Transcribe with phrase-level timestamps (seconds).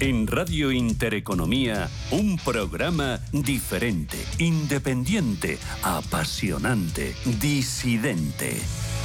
[0.00, 8.56] En Radio Intereconomía, un programa diferente, independiente, apasionante, disidente.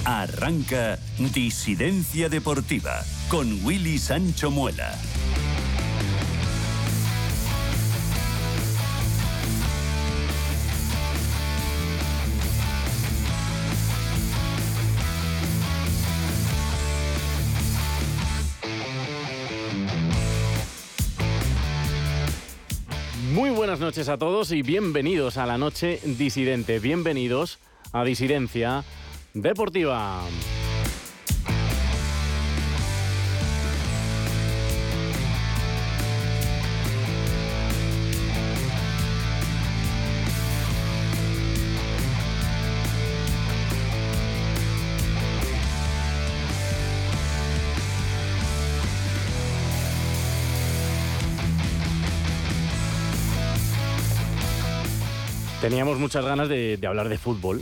[0.03, 0.97] Arranca
[1.31, 4.97] Disidencia Deportiva con Willy Sancho Muela.
[23.89, 26.77] Noches a todos y bienvenidos a la noche disidente.
[26.77, 27.57] Bienvenidos
[27.91, 28.83] a Disidencia
[29.33, 30.21] Deportiva.
[55.61, 57.61] Teníamos muchas ganas de, hablar de fútbol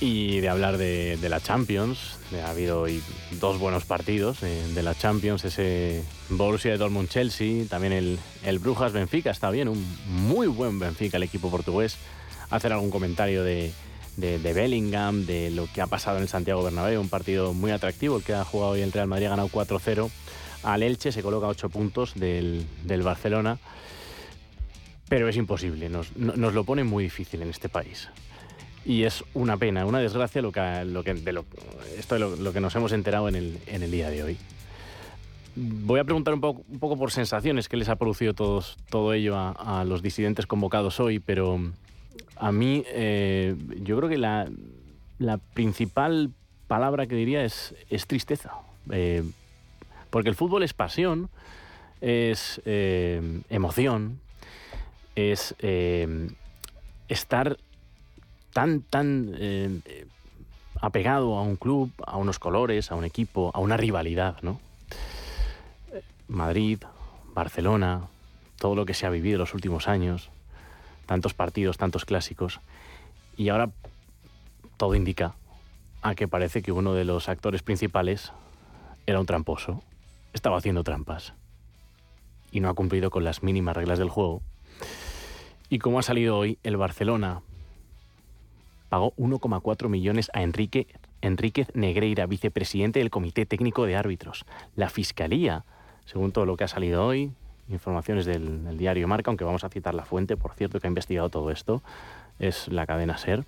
[0.00, 2.18] y de hablar de, la Champions.
[2.42, 8.18] Ha habido hoy dos buenos partidos de, de la Champions, ese Borussia Dortmund-Chelsea, también el,
[8.42, 11.98] el Brujas-Benfica, está bien, un muy buen Benfica el equipo portugués.
[12.48, 13.74] Hacer algún comentario de
[14.16, 18.24] Bellingham, de lo que ha pasado en el Santiago Bernabéu, un partido muy atractivo, el
[18.24, 20.08] que ha jugado hoy el Real Madrid, ha ganado 4-0
[20.62, 23.58] al Elche, se coloca 8 puntos del, del Barcelona.
[25.10, 28.08] Pero es imposible, nos, no- nos lo pone muy difícil en este país.
[28.86, 31.10] Y es una pena, una desgracia lo que, lo que,
[31.98, 34.38] esto de lo, que nos hemos enterado en el, en el día de hoy.
[35.56, 39.12] Voy a preguntar un poco, un poco por sensaciones que les ha producido todos, todo
[39.12, 41.60] ello a, a los disidentes convocados hoy, pero
[42.36, 44.48] a mí eh, yo creo que la,
[45.18, 46.30] la principal
[46.68, 48.52] palabra que diría es, es tristeza.
[48.92, 49.24] Eh,
[50.08, 51.28] porque el fútbol es pasión,
[52.00, 54.20] es eh, emoción,
[55.14, 56.30] es eh,
[57.08, 57.58] estar
[58.52, 60.06] tan, tan eh,
[60.80, 64.60] apegado a un club, a unos colores, a un equipo, a una rivalidad, ¿no?
[66.28, 66.82] Madrid,
[67.34, 68.08] Barcelona,
[68.58, 70.30] todo lo que se ha vivido los últimos años,
[71.06, 72.60] tantos partidos, tantos clásicos,
[73.36, 73.70] y ahora
[74.76, 75.34] todo indica
[76.02, 78.32] a que parece que uno de los actores principales
[79.06, 79.82] era un tramposo,
[80.32, 81.34] estaba haciendo trampas
[82.52, 84.42] y no ha cumplido con las mínimas reglas del juego.
[85.70, 87.42] Y como ha salido hoy, el Barcelona
[88.88, 90.88] pagó 1,4 millones a Enrique
[91.22, 94.46] Enríquez Negreira, vicepresidente del Comité Técnico de Árbitros.
[94.74, 95.64] La Fiscalía,
[96.06, 97.30] según todo lo que ha salido hoy,
[97.68, 101.28] informaciones del, diario Marca, aunque vamos a citar la fuente, por cierto, que ha investigado
[101.28, 101.82] todo esto,
[102.40, 103.44] es la cadena SER.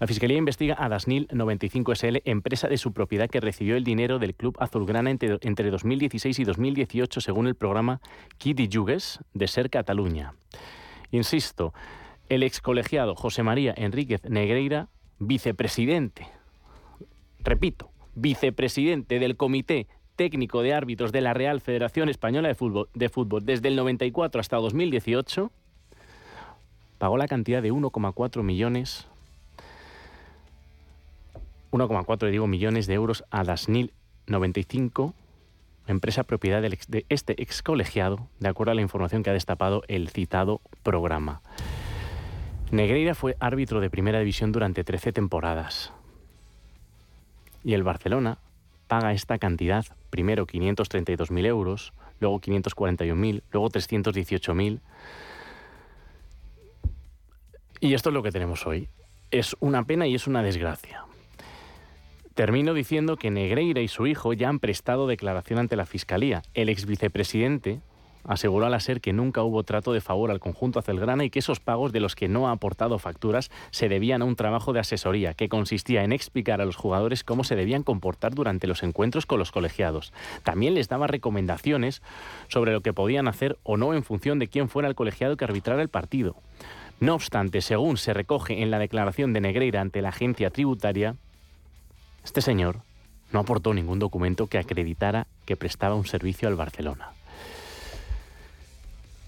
[0.00, 4.18] La Fiscalía investiga a Dasnil 95 SL, empresa de su propiedad que recibió el dinero
[4.18, 8.00] del Club Azulgrana entre, entre 2016 y 2018, según el programa
[8.38, 10.32] Kidi Yugues de SER Cataluña.
[11.10, 11.72] Insisto,
[12.28, 14.88] el excolegiado José María Enríquez Negreira,
[15.18, 16.26] vicepresidente,
[17.40, 19.86] repito, vicepresidente del Comité
[20.16, 24.40] Técnico de Árbitros de la Real Federación Española de Fútbol, de Fútbol desde el 94
[24.40, 25.50] hasta 2018,
[26.98, 29.06] pagó la cantidad de 1,4 millones
[31.70, 33.92] 1,4 digo millones de euros a Dasnil
[34.26, 35.14] 95
[35.92, 40.08] empresa propiedad de este ex colegiado, de acuerdo a la información que ha destapado el
[40.08, 41.40] citado programa.
[42.70, 45.92] Negreira fue árbitro de primera división durante 13 temporadas.
[47.64, 48.38] Y el Barcelona
[48.88, 54.80] paga esta cantidad, primero 532.000 euros, luego 541.000, luego 318.000.
[57.80, 58.88] Y esto es lo que tenemos hoy.
[59.30, 61.07] Es una pena y es una desgracia.
[62.38, 66.42] Termino diciendo que Negreira y su hijo ya han prestado declaración ante la Fiscalía.
[66.54, 67.80] El ex vicepresidente
[68.22, 71.40] aseguró a la SER que nunca hubo trato de favor al conjunto azulgrana y que
[71.40, 74.78] esos pagos de los que no ha aportado facturas se debían a un trabajo de
[74.78, 79.26] asesoría que consistía en explicar a los jugadores cómo se debían comportar durante los encuentros
[79.26, 80.12] con los colegiados.
[80.44, 82.02] También les daba recomendaciones
[82.46, 85.44] sobre lo que podían hacer o no en función de quién fuera el colegiado que
[85.44, 86.36] arbitrara el partido.
[87.00, 91.16] No obstante, según se recoge en la declaración de Negreira ante la agencia tributaria,
[92.28, 92.82] este señor
[93.32, 97.12] no aportó ningún documento que acreditara que prestaba un servicio al Barcelona.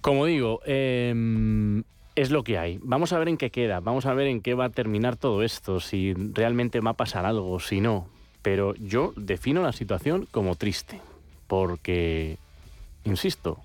[0.02, 1.82] Como digo, eh,
[2.14, 2.78] es lo que hay.
[2.82, 5.42] Vamos a ver en qué queda, vamos a ver en qué va a terminar todo
[5.42, 8.06] esto, si realmente va a pasar algo, si no.
[8.42, 11.00] Pero yo defino la situación como triste,
[11.46, 12.36] porque,
[13.04, 13.60] insisto,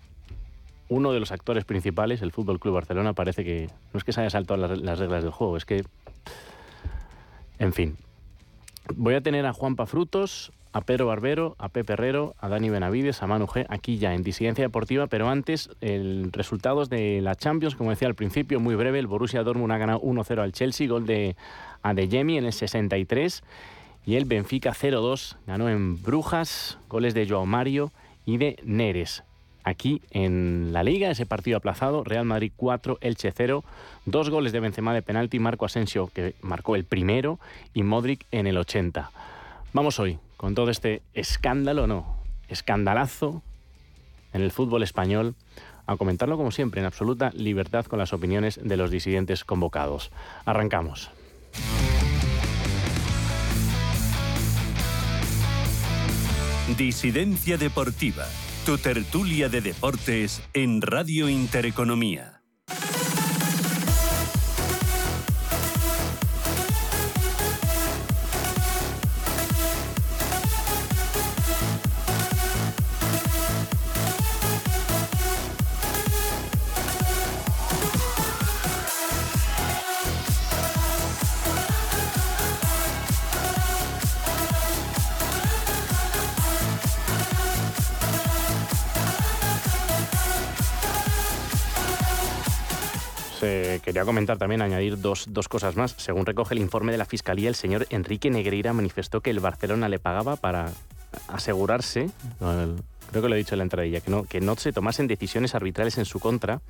[0.87, 4.21] uno de los actores principales, el Fútbol Club Barcelona, parece que no es que se
[4.21, 5.83] haya saltado las reglas del juego, es que,
[7.59, 7.97] en fin.
[8.93, 13.23] Voy a tener a Juanpa Frutos, a Pedro Barbero, a Pepe Herrero, a Dani Benavides,
[13.23, 17.75] a Manu G, aquí ya en Disidencia Deportiva, pero antes el resultados de la Champions,
[17.75, 21.05] como decía al principio, muy breve, el Borussia Dortmund ha ganado 1-0 al Chelsea, gol
[21.05, 21.35] de
[21.81, 23.43] Adeyemi en el 63
[24.05, 27.91] y el Benfica 0-2 ganó en Brujas, goles de Joao Mario
[28.25, 29.23] y de Neres.
[29.65, 33.63] Aquí en la Liga, ese partido aplazado, Real Madrid 4, Elche 0,
[34.05, 37.39] dos goles de Benzema de penalti, Marco Asensio que marcó el primero
[37.73, 39.09] y Modric en el 80.
[39.73, 42.15] Vamos hoy con todo este escándalo, no,
[42.47, 43.41] escandalazo
[44.33, 45.33] en el fútbol español,
[45.87, 50.11] a comentarlo como siempre en absoluta libertad con las opiniones de los disidentes convocados.
[50.45, 51.09] Arrancamos.
[56.77, 58.25] Disidencia Deportiva,
[58.65, 62.34] tu tertulia de deportes en Radio Intereconomía.
[94.25, 95.93] Comentar también, añadir dos, dos, cosas más.
[95.97, 99.87] Según recoge el informe de la Fiscalía, el señor Enrique Negreira manifestó que el Barcelona
[99.87, 100.71] le pagaba para
[101.27, 105.05] asegurarse, creo que lo he dicho en la entradilla, que no, que no se tomasen
[105.05, 106.61] decisiones arbitrales en su contra.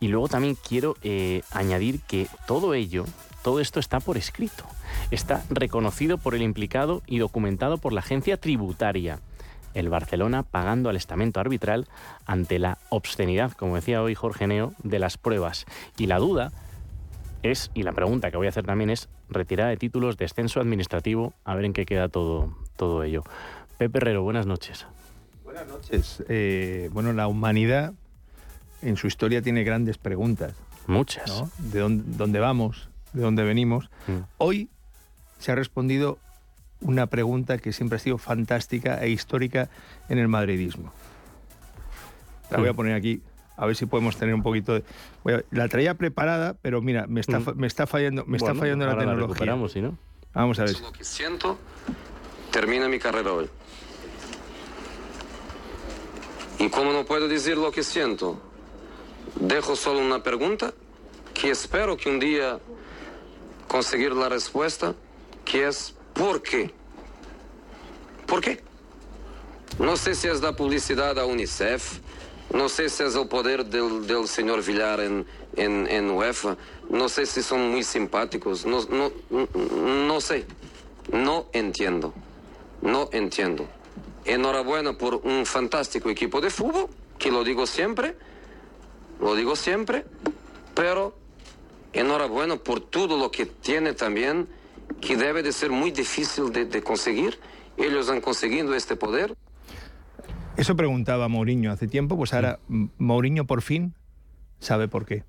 [0.00, 3.04] Y luego también quiero eh, añadir que todo ello,
[3.42, 4.64] todo esto está por escrito.
[5.10, 9.20] Está reconocido por el implicado y documentado por la agencia tributaria
[9.74, 11.86] el Barcelona pagando al estamento arbitral
[12.26, 15.66] ante la obscenidad, como decía hoy Jorge Neo, de las pruebas.
[15.96, 16.52] Y la duda
[17.42, 21.32] es, y la pregunta que voy a hacer también es, retirada de títulos, descenso administrativo,
[21.44, 23.22] a ver en qué queda todo, todo ello.
[23.78, 24.86] Pepe Herrero, buenas noches.
[25.44, 26.22] Buenas noches.
[26.28, 27.94] Eh, bueno, la humanidad
[28.82, 30.54] en su historia tiene grandes preguntas.
[30.86, 31.44] Muchas.
[31.58, 32.88] ¿De dónde, vamos?
[33.12, 33.90] ¿De dónde venimos?
[34.06, 34.18] Mm.
[34.38, 34.68] Hoy
[35.38, 36.18] se ha respondido
[36.80, 39.68] una pregunta que siempre ha sido fantástica e histórica
[40.08, 40.92] en el madridismo.
[42.50, 43.22] La voy a poner aquí,
[43.60, 44.84] a ver si podemos tener un poquito de...
[45.50, 47.56] La traía preparada, pero mira, me está, mm.
[47.56, 49.82] me está fallando, me está fallando la tecnología.
[49.82, 49.98] no?
[50.32, 50.80] Vamos a ver.
[50.80, 51.58] Lo que siento,
[52.50, 53.50] termina mi carrera hoy.
[56.58, 58.40] Y como no puedo decir lo que siento,
[59.38, 60.72] dejo solo una pregunta
[61.34, 62.58] que espero que un día
[63.68, 64.94] conseguir la respuesta,
[65.44, 66.72] que es por quê?
[68.26, 68.60] Por quê?
[69.78, 72.00] Não sei se é da publicidade da Unicef,
[72.52, 75.24] não sei se é o poder do, do senhor Villar em,
[75.56, 76.58] em, em UEFA,
[76.88, 79.12] não sei se são muito simpáticos, não, não,
[80.06, 80.46] não sei.
[81.12, 82.12] Não entendo.
[82.82, 83.68] Não entendo.
[84.24, 88.16] Enhorabuena por um fantástico equipo de futebol, que lo digo sempre,
[89.20, 90.04] lo digo sempre,
[90.74, 91.14] pero
[91.92, 94.46] enhorabuena por tudo lo que tiene também
[95.00, 97.38] que debe de ser muy difícil de, conseguir.
[97.76, 99.36] Ellos han conseguido este poder.
[100.60, 103.94] Eso preguntaba Mourinho hace tiempo, pues ahora Mourinho por fin
[104.58, 105.24] sabe por qué.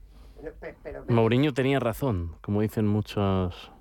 [1.08, 3.72] Mourinho tenía razón, como dicen muchos,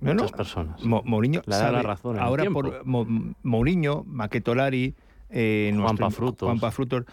[0.00, 0.82] muchas personas.
[0.82, 2.18] Mourinho sabe, la razón.
[2.18, 4.96] Ahora por Mourinho, Maquetolari,
[5.30, 6.46] eh, Juanpa Frutos.
[6.46, 7.04] Juanpa Frutos,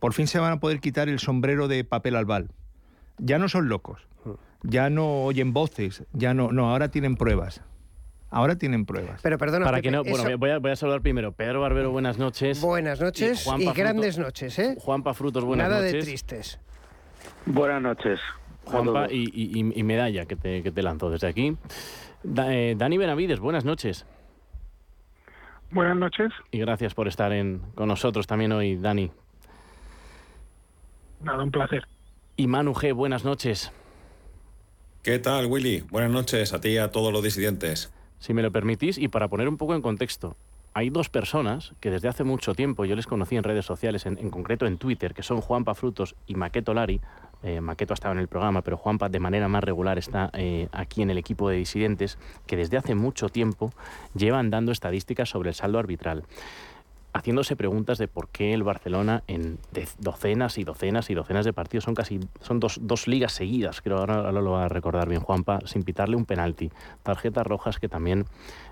[0.00, 2.50] por fin se van a poder quitar el sombrero de papel albal.
[3.18, 4.68] Ya no son locos, mm.
[4.68, 7.62] ya no oyen voces, ya no, no, ahora tienen pruebas.
[8.36, 9.22] Ahora tienen pruebas.
[9.22, 11.32] Pero perdona, Para que no, bueno, voy, a, voy, a, saludar primero.
[11.32, 12.60] Pedro Barbero, buenas noches.
[12.60, 14.76] Buenas noches y, grandes noches, ¿eh?
[14.78, 15.84] Juanpa Frutos, buenas noches.
[15.84, 16.60] Nada de tristes.
[17.46, 18.20] Buenas noches.
[18.66, 21.56] Juanpa y, medalla que te, que te lanzo desde aquí.
[22.36, 24.04] Eh, Dani Benavides, buenas noches.
[25.70, 26.30] Buenas noches.
[26.50, 29.10] Y gracias por estar en, con nosotros también hoy, Dani.
[31.22, 31.88] Nada, un placer.
[32.36, 33.72] Y Manu G, buenas noches.
[35.02, 35.84] ¿Qué tal, Willy?
[35.88, 39.28] Buenas noches a ti y a todos los disidentes si me lo permitís, y para
[39.28, 40.36] poner un poco en contexto,
[40.76, 44.28] hay dos personas que desde hace mucho tiempo yo les conocí en redes sociales, en,
[44.28, 47.00] concreto en Twitter, que son Juanpa Frutos y Maqueto Lari.
[47.42, 50.68] Eh, Maqueto ha estado en el programa, pero Juanpa de manera más regular está eh,
[50.72, 53.72] aquí en el equipo de disidentes, que desde hace mucho tiempo
[54.14, 56.24] llevan dando estadísticas sobre el saldo arbitral
[57.16, 59.58] haciéndose preguntas de por qué el Barcelona en
[59.98, 63.98] docenas y docenas y docenas de partidos son casi son dos, dos ligas seguidas, creo
[63.98, 66.70] ahora, lo va a recordar bien Juanpa, sin pitarle un penalti,
[67.02, 68.26] tarjetas rojas que también,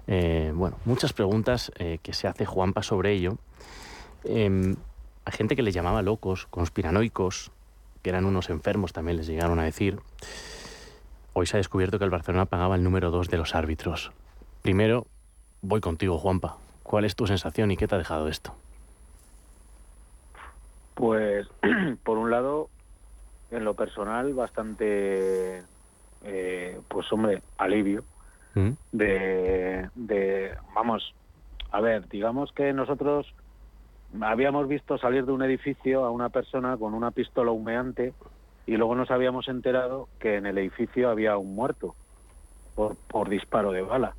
[0.06, 3.38] eh, bueno, muchas preguntas eh, que se hace Juanpa sobre ello.
[4.24, 4.74] Eh,
[5.24, 7.50] hay gente que le llamaba locos, conspiranoicos,
[8.02, 9.98] que eran unos enfermos también les llegaron a decir.
[11.32, 14.12] Hoy se ha descubierto que el Barcelona pagaba el número dos de los árbitros.
[14.62, 15.06] Primero,
[15.62, 16.58] voy contigo, Juanpa
[16.94, 18.54] ¿Cuál es tu sensación y qué te ha dejado esto?
[20.94, 21.48] Pues,
[22.04, 22.68] por un lado,
[23.50, 25.64] en lo personal, bastante,
[26.22, 28.04] eh, pues hombre, alivio.
[28.54, 28.70] ¿Mm?
[28.92, 31.12] De, de, vamos,
[31.72, 33.26] a ver, digamos que nosotros
[34.20, 38.14] habíamos visto salir de un edificio a una persona con una pistola humeante
[38.66, 41.96] y luego nos habíamos enterado que en el edificio había un muerto
[42.76, 44.14] por, por disparo de bala.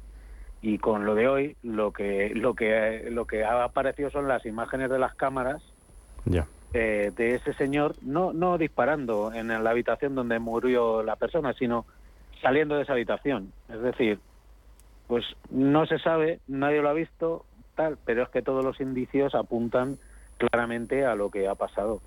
[0.68, 4.48] Y con lo de hoy, lo que, lo que, lo que ha aparecido son las
[4.48, 5.62] imágenes de las cámaras
[6.74, 11.86] eh, de ese señor, no, no disparando en la habitación donde murió la persona, sino
[12.42, 13.54] saliendo de esa habitación.
[13.70, 14.18] Es decir,
[15.06, 17.46] pues no se sabe, nadie lo ha visto,
[17.76, 19.98] tal, pero es que todos los indicios apuntan
[20.40, 22.02] claramente a lo que ha pasado.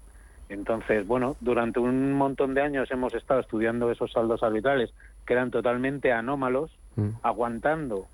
[0.49, 4.93] Entonces, bueno, durante un montón de años hemos estado estudiando esos saldos arbitrales
[5.25, 7.11] que eran totalmente anómalos, mm.
[7.23, 8.09] aguantando.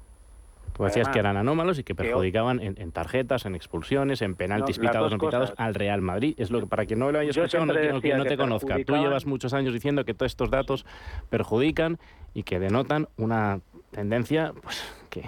[0.77, 5.13] Tú decías que eran anómalos y que perjudicaban en, tarjetas, en expulsiones, en penaltis pitados
[5.13, 6.35] o pitados al Real Madrid.
[6.37, 8.77] Es lo que para quien no lo haya escuchado, no, que no te conozca.
[8.85, 10.85] Tú llevas muchos años diciendo que todos estos datos
[11.31, 11.99] perjudican
[12.35, 13.61] y que denotan una
[13.93, 15.23] tendencia pues, que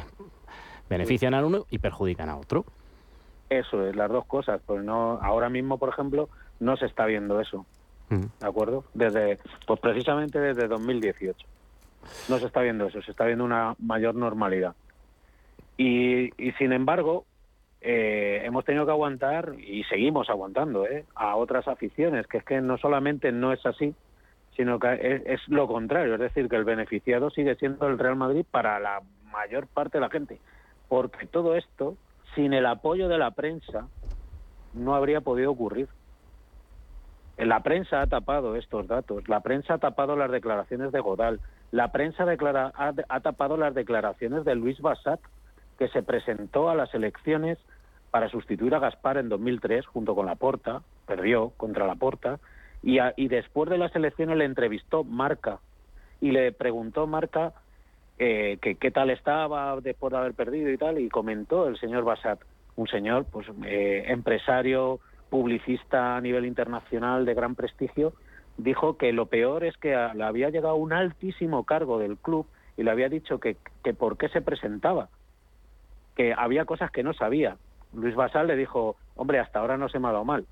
[0.91, 2.65] benefician a uno y perjudican a otro.
[3.49, 4.61] Eso es, las dos cosas.
[4.67, 7.65] Pues no, ahora mismo, por ejemplo, no se está viendo eso.
[8.09, 8.85] ¿De acuerdo?
[8.95, 11.47] Desde, pues precisamente desde 2018.
[12.29, 14.75] No se está viendo eso, se está viendo una mayor normalidad.
[15.77, 17.25] Y, y sin embargo,
[17.81, 21.05] eh, hemos tenido que aguantar y seguimos aguantando ¿eh?
[21.15, 23.95] a otras aficiones, que es que no solamente no es así,
[24.57, 28.45] sino que es, lo contrario, es decir, que el beneficiado sigue siendo el Real Madrid
[28.51, 30.41] para la mayor parte de la gente,
[30.89, 31.97] porque todo esto,
[32.35, 33.87] sin el apoyo de la prensa,
[34.73, 35.89] no habría podido ocurrir.
[37.37, 41.39] La prensa ha tapado estos datos, la prensa ha tapado las declaraciones de Godal,
[41.71, 45.21] la prensa declara, ha, tapado las declaraciones de Luis Bassat,
[45.79, 47.59] que se presentó a las elecciones
[48.11, 52.39] para sustituir a Gaspar en 2003 junto con Laporta, perdió contra Laporta,
[52.83, 55.59] y, y después de las elecciones le entrevistó Marca
[56.21, 57.53] y le preguntó Marca
[58.19, 62.05] eh, que qué tal estaba después de haber perdido y tal, y comentó el señor
[62.05, 62.41] Bassat,
[62.77, 68.15] un señor pues eh, empresario, publicista a nivel internacional de gran prestigio,
[68.57, 72.47] dijo que lo peor es que le había llegado un altísimo cargo del club
[72.79, 75.11] y le había dicho que, que por qué se presentaba,
[76.17, 77.57] que había cosas que no sabía.
[77.93, 80.47] Luis Basal le dijo, hombre, hasta ahora no se me ha dado mal.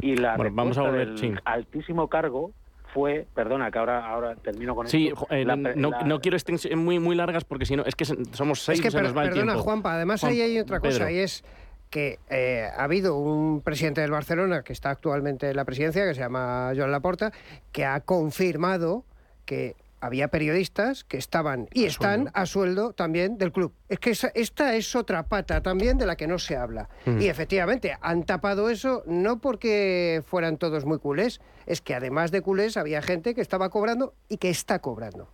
[0.00, 1.08] Y la vamos a volver,
[1.44, 2.52] altísimo cargo
[2.94, 5.26] fue, perdona que ahora, ahora termino con sí, esto.
[5.30, 8.78] Eh, no, no, quiero extensiones muy, muy largas porque si no, es que somos seis.
[8.78, 11.44] Es que, perdona, Juanpa, además ahí hay otra cosa y es
[11.90, 16.14] que eh, ha habido un presidente del Barcelona que está actualmente en la presidencia, que
[16.14, 17.32] se llama Joan Laporta,
[17.72, 19.04] que ha confirmado
[19.44, 23.72] que había periodistas que estaban y están a sueldo también del club.
[23.88, 26.88] Es que esta es otra pata también de la que no se habla.
[27.06, 27.20] Mm.
[27.20, 32.42] Y efectivamente, han tapado eso no porque fueran todos muy culés, es que además de
[32.42, 35.28] culés había gente que estaba cobrando y que está cobrando.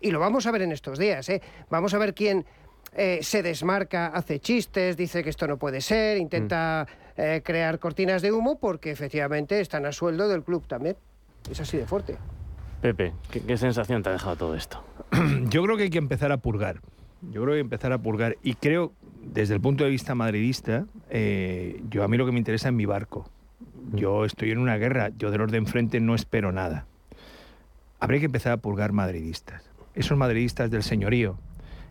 [0.00, 1.28] Y lo vamos a ver en estos días.
[1.28, 1.40] ¿eh?
[1.70, 2.44] Vamos a ver quién
[2.94, 6.86] eh, se desmarca, hace chistes, dice que esto no puede ser, intenta
[7.16, 7.20] mm.
[7.20, 10.96] eh, crear cortinas de humo porque efectivamente están a sueldo del club también.
[11.50, 12.18] Es así de fuerte.
[12.80, 14.82] Pepe, ¿qué, sensación te ha dejado todo esto?
[15.48, 16.80] Yo creo que hay que empezar a purgar.
[17.22, 18.36] Yo creo que hay que empezar a purgar.
[18.44, 22.38] Y creo, desde el punto de vista madridista, eh, yo a mí lo que me
[22.38, 23.28] interesa es mi barco.
[23.90, 23.96] Mm.
[23.96, 26.86] Yo estoy en una guerra, yo de los de enfrente no espero nada.
[27.98, 29.68] Habría que empezar a purgar madridistas.
[29.96, 31.36] Esos madridistas del señorío,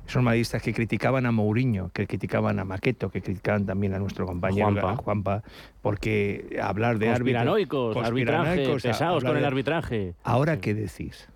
[0.07, 4.25] esos madridistas que criticaban a Mourinho, que criticaban a Maqueto, que criticaban también a nuestro
[4.25, 5.43] compañero Juanpa, Juanpa
[5.81, 10.15] porque hablar de árbitros, arbitraje, pesados con el arbitraje.
[10.23, 11.27] Ahora qué decís?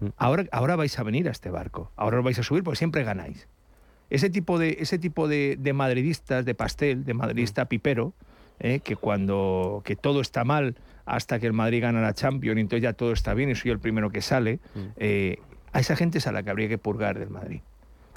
[0.00, 0.08] Mm.
[0.18, 3.02] Ahora, ahora vais a venir a este barco, ahora os vais a subir porque siempre
[3.02, 3.48] ganáis.
[4.10, 7.68] Ese tipo de, ese tipo de, madridistas de pastel, de madridista mm.
[7.68, 8.12] pipero,
[8.60, 10.76] eh, que cuando que todo está mal
[11.06, 13.70] hasta que el Madrid gana la Champions y entonces ya todo está bien y soy
[13.70, 14.80] el primero que sale, mm.
[14.96, 15.38] eh,
[15.72, 17.60] a esa gente es a la que habría que purgar del Madrid.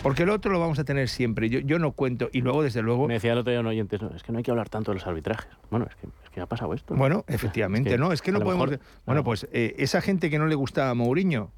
[0.02, 1.50] Porque el otro lo vamos a tener siempre.
[1.50, 2.30] Yo, yo no cuento.
[2.32, 3.08] Y luego, desde luego.
[3.08, 4.92] Me decía el otro día un oyente, no, es que no hay que hablar tanto
[4.92, 5.50] de los arbitrajes.
[5.70, 6.96] Bueno, es que, es que ha pasado esto.
[6.96, 8.12] Bueno, efectivamente, ¿no?
[8.12, 8.80] Es que no podemos.
[9.06, 11.52] bueno, pues eh, esa gente que no le gustaba a Mourinho,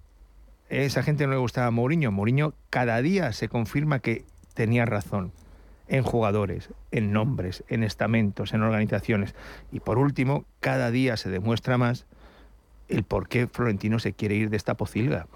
[0.70, 2.12] esa gente no le gustaba a Mourinho.
[2.12, 5.32] Mourinho cada día se confirma que tenía razón
[5.88, 9.36] en jugadores, en nombres, en estamentos, en organizaciones.
[9.72, 12.06] Y por último, cada día se demuestra más
[12.88, 15.28] el por qué Florentino se quiere ir de esta pocilga.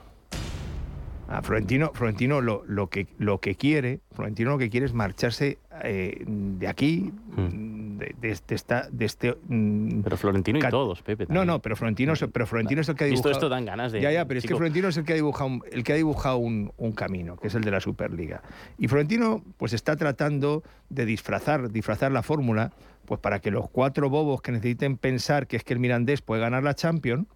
[1.42, 6.24] Florentino, Florentino lo, lo, que, lo que quiere, Florentino lo que quiere es marcharse eh,
[6.26, 7.98] de aquí, hmm.
[7.98, 9.36] de, esta, de este...
[9.48, 11.26] Mm, pero Florentino y todos, Pepe.
[11.30, 13.32] No, no, pero Florentino, pero Florentino es el que ha dibujado...
[13.32, 14.02] esto dan ganas de...
[14.02, 16.38] Ya, ya, pero es que Florentino es el que ha dibujado, el que ha dibujado
[16.38, 18.42] un, un, camino, que es el de la Superliga.
[18.78, 22.72] Y Florentino pues está tratando de disfrazar, disfrazar la fórmula
[23.06, 26.42] pues para que los cuatro bobos que necesiten pensar que es que el Mirandés puede
[26.42, 27.28] ganar la Champions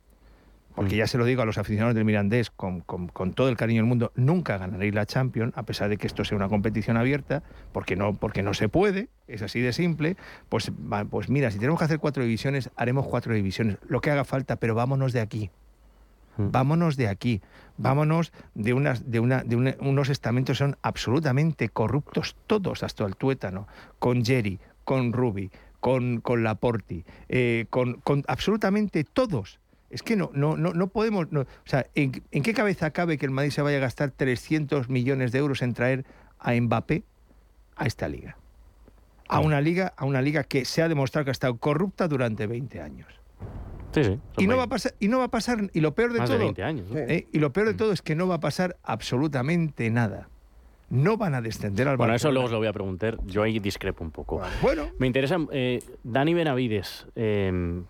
[0.75, 2.83] porque ya se lo digo a los aficionados del Mirandés con,
[3.35, 6.37] todo el cariño del mundo, nunca ganaréis la Champions, a pesar de que esto sea
[6.37, 10.15] una competición abierta, porque no, porque no se puede, es así de simple.
[10.47, 10.71] Pues,
[11.09, 14.55] pues mira, si tenemos que hacer cuatro divisiones, haremos cuatro divisiones, lo que haga falta,
[14.55, 15.49] pero vámonos de aquí.
[16.37, 16.51] Mm.
[16.51, 17.41] Vámonos de aquí,
[17.77, 23.15] vámonos de, unas, de, una, de unos estamentos que son absolutamente corruptos, todos hasta el
[23.15, 23.67] tuétano,
[23.99, 30.29] con Jerry, con Ruby, con, con Laporti, eh, con, con absolutamente todos es que no,
[30.33, 31.27] no, no, no podemos.
[31.33, 35.31] o sea, ¿en, qué cabeza cabe que el Madrid se vaya a gastar 300 millones
[35.31, 36.05] de euros en traer
[36.39, 37.03] a Mbappé
[37.75, 38.37] a esta liga?
[39.27, 42.47] A una liga, a una liga que se ha demostrado que ha estado corrupta durante
[42.47, 43.07] 20 años.
[43.91, 46.13] Sí, sí, y no va a pasar, y no va a pasar, y lo peor
[46.13, 46.53] de todo.
[46.95, 47.27] ¿eh?
[47.31, 47.77] y lo peor de mm.
[47.77, 50.29] todo es que no va a pasar absolutamente nada.
[50.91, 53.17] No van a descender al Bueno, eso luego os lo voy a preguntar.
[53.25, 54.41] Yo ahí discrepo un poco.
[54.61, 54.89] Bueno.
[54.97, 57.83] Me interesa, eh, Dani Benavides, eh,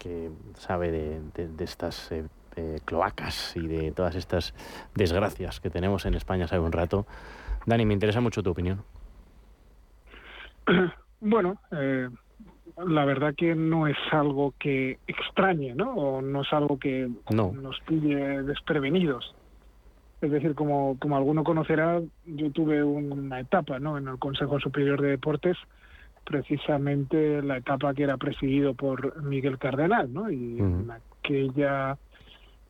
[0.00, 2.24] que sabe de, estas eh,
[2.56, 4.54] eh, cloacas y de todas estas
[4.94, 7.06] desgracias que tenemos en España sabe un rato.
[7.66, 8.82] Dani, me interesa mucho tu opinión.
[11.22, 12.08] Bueno, eh,
[12.78, 15.92] la verdad que no es algo que extrañe, ¿no?
[15.92, 19.34] O no es algo que nos pille desprevenidos.
[20.22, 23.98] Es decir, como, como alguno conocerá, yo tuve una etapa ¿no?
[23.98, 25.58] en el Consejo Superior de Deportes
[26.24, 30.30] precisamente la etapa que era presidido por Miguel Cardenal, ¿no?
[30.30, 31.98] Y en aquella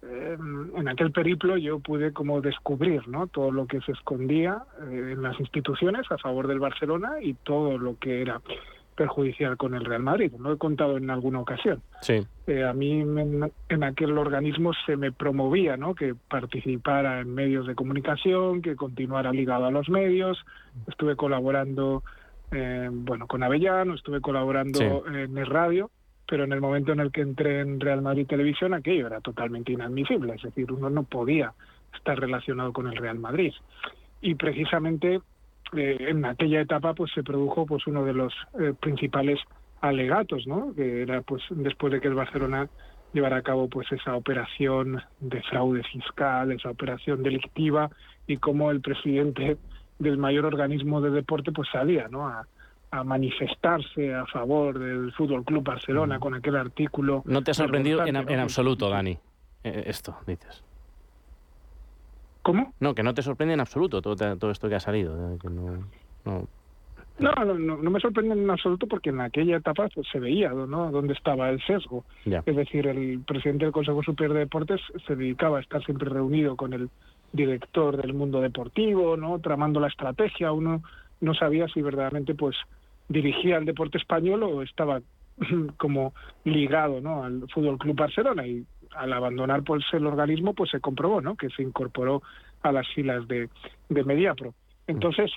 [0.03, 3.27] em, en aquel periplo yo pude como descubrir ¿no?
[3.27, 7.77] todo lo que se escondía eh, en las instituciones a favor del Barcelona y todo
[7.77, 8.41] lo que era
[9.01, 10.31] perjudicial con el Real Madrid.
[10.39, 11.83] Lo he contado en alguna ocasión.
[12.03, 12.21] Sí.
[12.47, 15.95] Eh, a mí en, en, aquel organismo se me promovía ¿no?
[15.95, 20.39] que participara en medios de comunicación, que continuara ligado a los medios.
[20.87, 22.03] Estuve colaborando
[22.51, 25.91] eh, bueno, con Avellano, estuve colaborando en el radio,
[26.27, 29.73] pero en el momento en el que entré en Real Madrid Televisión aquello era totalmente
[29.73, 31.53] inadmisible, es decir, uno no podía
[31.95, 33.53] estar relacionado con el Real Madrid.
[34.21, 35.21] Y precisamente
[35.77, 39.41] eh, en aquella etapa pues se produjo pues uno de los eh, principales
[39.81, 40.75] alegatos, ¿no?
[40.75, 42.69] Que era pues después de que el Barcelona
[43.13, 47.91] llevara a cabo pues esa operación de fraude fiscal, esa operación delictiva
[48.27, 49.57] y cómo el presidente
[50.01, 52.27] del mayor organismo de deporte pues salía ¿no?
[52.27, 52.47] a,
[53.05, 57.23] manifestarse a favor del Fútbol Club Barcelona con aquel artículo.
[57.25, 59.17] ¿No te ha sorprendido en, absoluto, Dani,
[59.63, 60.65] eh, esto, dices?
[62.43, 62.73] ¿Cómo?
[62.81, 65.17] No, que no te sorprende en absoluto todo, todo esto que ha salido.
[65.45, 65.89] no,
[66.25, 66.49] no...
[67.21, 70.91] No, no, me sorprende en absoluto porque en aquella etapa pues, se veía ¿no?
[70.91, 72.05] dónde estaba el sesgo.
[72.25, 76.57] Es decir, el presidente del Consejo Superior de Deportes se dedicaba a estar siempre reunido
[76.57, 76.89] con el
[77.33, 79.39] director del mundo deportivo, ¿no?
[79.39, 80.83] Tramando la estrategia, uno
[81.21, 82.57] no sabía si verdaderamente pues
[83.09, 85.01] dirigía el deporte español o estaba
[85.77, 86.15] como
[86.45, 87.25] ligado, ¿no?
[87.25, 88.65] al Fútbol Club Barcelona y
[88.97, 91.37] al abandonar pues el organismo pues se comprobó, ¿no?
[91.37, 92.23] que se incorporó
[92.63, 93.49] a las filas de,
[93.89, 94.55] de Mediapro.
[94.87, 95.31] Entonces,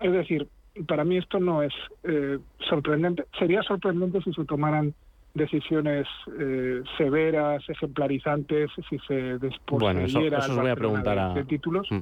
[0.00, 0.48] es decir,
[0.86, 1.72] para mí esto no es
[2.04, 3.24] eh, sorprendente.
[3.38, 4.94] Sería sorprendente si se tomaran
[5.34, 6.06] decisiones
[6.38, 11.34] eh, severas, ejemplarizantes, si se después bueno, eso, os voy a preguntar a...
[11.34, 11.86] de títulos.
[11.90, 12.00] Mm.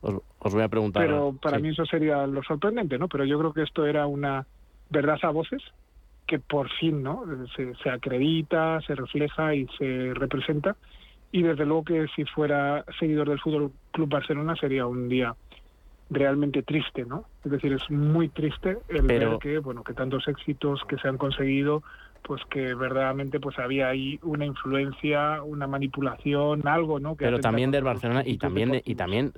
[0.00, 1.04] Os, voy a preguntar.
[1.04, 3.08] Pero para mí eso sería lo sorprendente, ¿no?
[3.08, 4.46] Pero yo creo que esto era una
[4.90, 5.62] verdad a voces
[6.24, 7.24] que por fin, ¿no?
[7.56, 10.76] Se, se acredita, se refleja y se representa.
[11.32, 15.34] Y desde luego que si fuera seguidor del Fútbol Club Barcelona sería un día
[16.10, 17.24] realmente triste, ¿no?
[17.44, 21.18] Es decir, es muy triste el ver que, bueno, que tantos éxitos que se han
[21.18, 21.82] conseguido
[22.22, 27.14] pues que verdaderamente pues había ahí una influencia, una manipulación, algo, ¿no?
[27.14, 29.32] pero también del Barcelona y también y también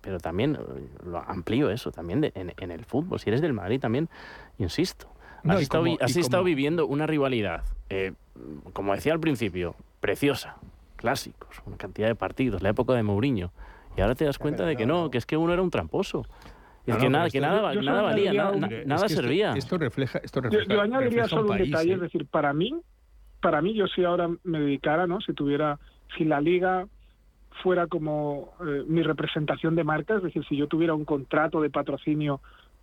[0.00, 0.58] pero también
[1.04, 3.20] lo amplío eso también en, el fútbol.
[3.20, 4.08] Si eres del Madrid también,
[4.58, 5.08] insisto,
[5.46, 8.12] has, estado, viviendo una rivalidad, eh,
[8.72, 10.56] como decía al principio, preciosa,
[10.96, 13.52] clásicos, una cantidad de partidos, la época de Mourinho,
[13.96, 16.26] y ahora te das cuenta de que no, que es que uno era un tramposo
[16.86, 18.32] es que, nada, que nada, nada valía,
[18.84, 19.52] nada, servía.
[19.52, 21.94] Esto, refleja, esto Yo, añadiría solo un, detalle, ¿eh?
[21.94, 22.74] es decir, para mí,
[23.40, 25.20] para mí, yo si ahora me dedicara, ¿no?
[25.20, 25.78] Si tuviera,
[26.16, 26.86] si la liga
[27.62, 31.70] fuera como eh, mi representación de marca, es decir, si yo tuviera un contrato de
[31.70, 32.40] patrocinio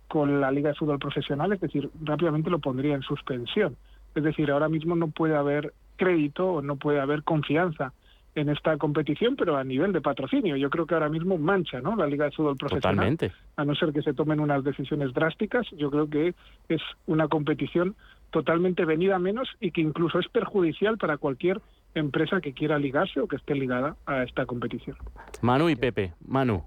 [0.08, 3.76] con la Liga de Fútbol Profesional, es decir, rápidamente lo pondría en suspensión.
[4.14, 7.92] Es decir, ahora mismo no puede haber crédito o no puede haber confianza
[8.34, 10.56] en esta competición, pero a nivel de patrocinio.
[10.56, 11.96] Yo creo que ahora mismo mancha ¿no?
[11.96, 12.96] la Liga de Fútbol Profesional.
[12.96, 13.32] Totalmente.
[13.56, 16.34] A no ser que se tomen unas decisiones drásticas, yo creo que
[16.68, 17.94] es una competición
[18.30, 21.60] totalmente venida menos y que incluso es perjudicial para cualquier
[21.94, 24.96] empresa que quiera ligarse o que esté ligada a esta competición.
[25.42, 26.14] Manu y Pepe.
[26.26, 26.64] Manu.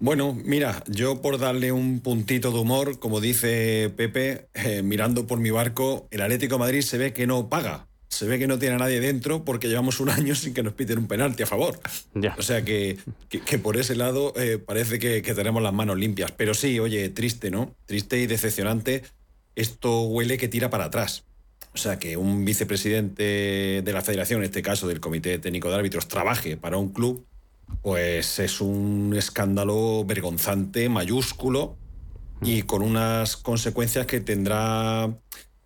[0.00, 5.38] Bueno, mira, yo por darle un puntito de humor, como dice Pepe, eh, mirando por
[5.38, 7.89] mi barco, el Atlético de Madrid se ve que no paga.
[8.10, 10.74] Se ve que no tiene a nadie dentro porque llevamos un año sin que nos
[10.74, 11.80] piten un penalti a favor.
[12.14, 12.34] Ya.
[12.38, 16.32] O sea que, que, por ese lado eh, parece que, que tenemos las manos limpias.
[16.32, 17.74] Pero sí, oye, triste, ¿no?
[17.86, 19.04] Triste y decepcionante.
[19.54, 21.24] Esto huele que tira para atrás.
[21.72, 25.76] O sea, que un vicepresidente de la federación, en este caso del Comité Técnico de
[25.76, 27.24] Árbitros, trabaje para un club
[27.82, 31.76] pues es un escándalo vergonzante, mayúsculo
[32.42, 35.10] y con unas consecuencias que tendrá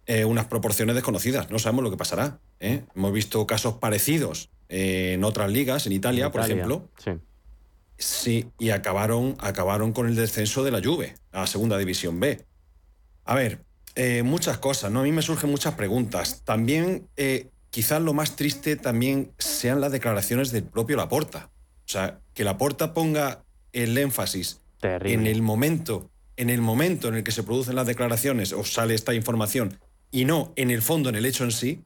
[0.06, 1.50] eh, unas proporciones desconocidas.
[1.50, 2.38] No sabemos lo que pasará.
[2.60, 2.84] ¿eh?
[2.94, 6.90] Hemos visto casos parecidos en otras ligas, en Italia, por ejemplo.
[7.02, 7.12] Sí.
[7.96, 12.44] Sí, y acabaron, acabaron con el descenso de la Juve a la segunda división B.
[13.24, 13.64] A ver,
[13.94, 15.00] eh, muchas cosas, ¿no?
[15.00, 16.42] A mí me surgen muchas preguntas.
[16.44, 17.08] También,
[17.70, 21.50] quizás lo más triste también sean las declaraciones del propio Laporta.
[21.86, 27.14] O sea, que la porta ponga el énfasis en el momento, en el momento en
[27.14, 29.78] el que se producen las declaraciones o sale esta información
[30.14, 31.82] y no en el fondo, en el hecho en sí,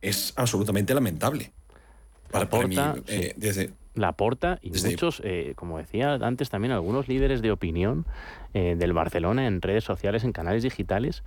[0.00, 1.52] es absolutamente lamentable.
[2.32, 7.40] La porta, eh, desde, la porta y muchos, eh, como decía antes también, algunos líderes
[7.40, 8.04] de opinión
[8.52, 11.22] eh, del Barcelona en redes sociales, en canales digitales,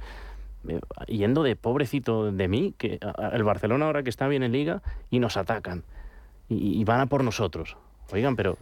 [1.07, 2.99] yendo de pobrecito de mí, que
[3.31, 5.85] el Barcelona ahora que está bien en liga y nos atacan
[6.49, 7.77] y van a por nosotros.
[8.11, 8.57] Oigan, pero...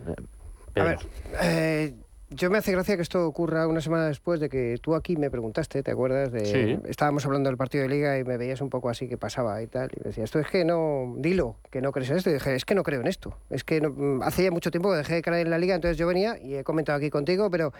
[0.76, 0.98] Eh, a ver,
[1.42, 1.94] eh,
[2.36, 5.30] yo me hace gracia que esto ocurra una semana después de que tú aquí me
[5.30, 6.32] preguntaste, ¿te acuerdas?
[6.32, 9.62] De, Estábamos hablando del partido de liga y me veías un poco así que pasaba
[9.62, 9.90] y tal.
[9.96, 12.30] Y me decías, esto es que no, dilo, que no crees en esto.
[12.30, 13.38] Y dije, es que no creo en esto.
[13.50, 15.98] Es que mm, hace ya mucho tiempo que dejé de creer en la liga, entonces
[15.98, 17.74] yo venía y he comentado aquí contigo, pero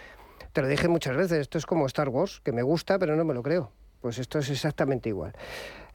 [0.54, 3.26] te lo dije muchas veces, esto es como Star Wars, que me gusta, pero no
[3.26, 3.72] me lo creo.
[4.02, 5.34] Pues esto es exactamente igual.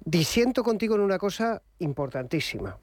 [0.04, 2.78] Disiento contigo en una cosa importantísima.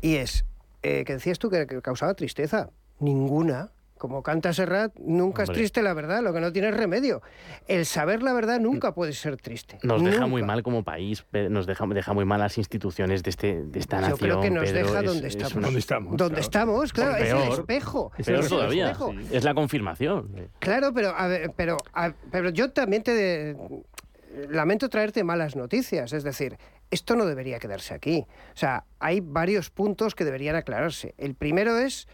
[0.00, 0.44] Y es,
[0.82, 2.70] eh, que decías tú que, causaba tristeza.
[2.98, 3.70] Ninguna.
[4.02, 7.22] Como canta Serrat, nunca es triste la verdad, lo que no tiene es remedio.
[7.68, 9.78] El saber la verdad nunca puede ser triste.
[9.84, 13.62] Nos deja muy mal como país, nos deja, deja muy mal las instituciones de, este,
[13.62, 14.18] de esta nación.
[14.18, 15.62] Yo creo que nos deja donde estamos.
[15.62, 16.16] ¿Dónde estamos?
[16.16, 18.10] Donde estamos, claro, es el espejo.
[18.18, 18.96] Es peor todavía,
[19.30, 20.50] es la confirmación.
[20.58, 21.14] Claro, pero,
[21.54, 21.76] pero,
[22.32, 23.56] pero yo también te
[24.48, 26.12] lamento traerte malas noticias.
[26.12, 26.58] Es decir,
[26.90, 28.26] esto no debería quedarse aquí.
[28.52, 31.14] O sea, hay varios puntos que deberían aclararse.
[31.18, 32.08] El primero es,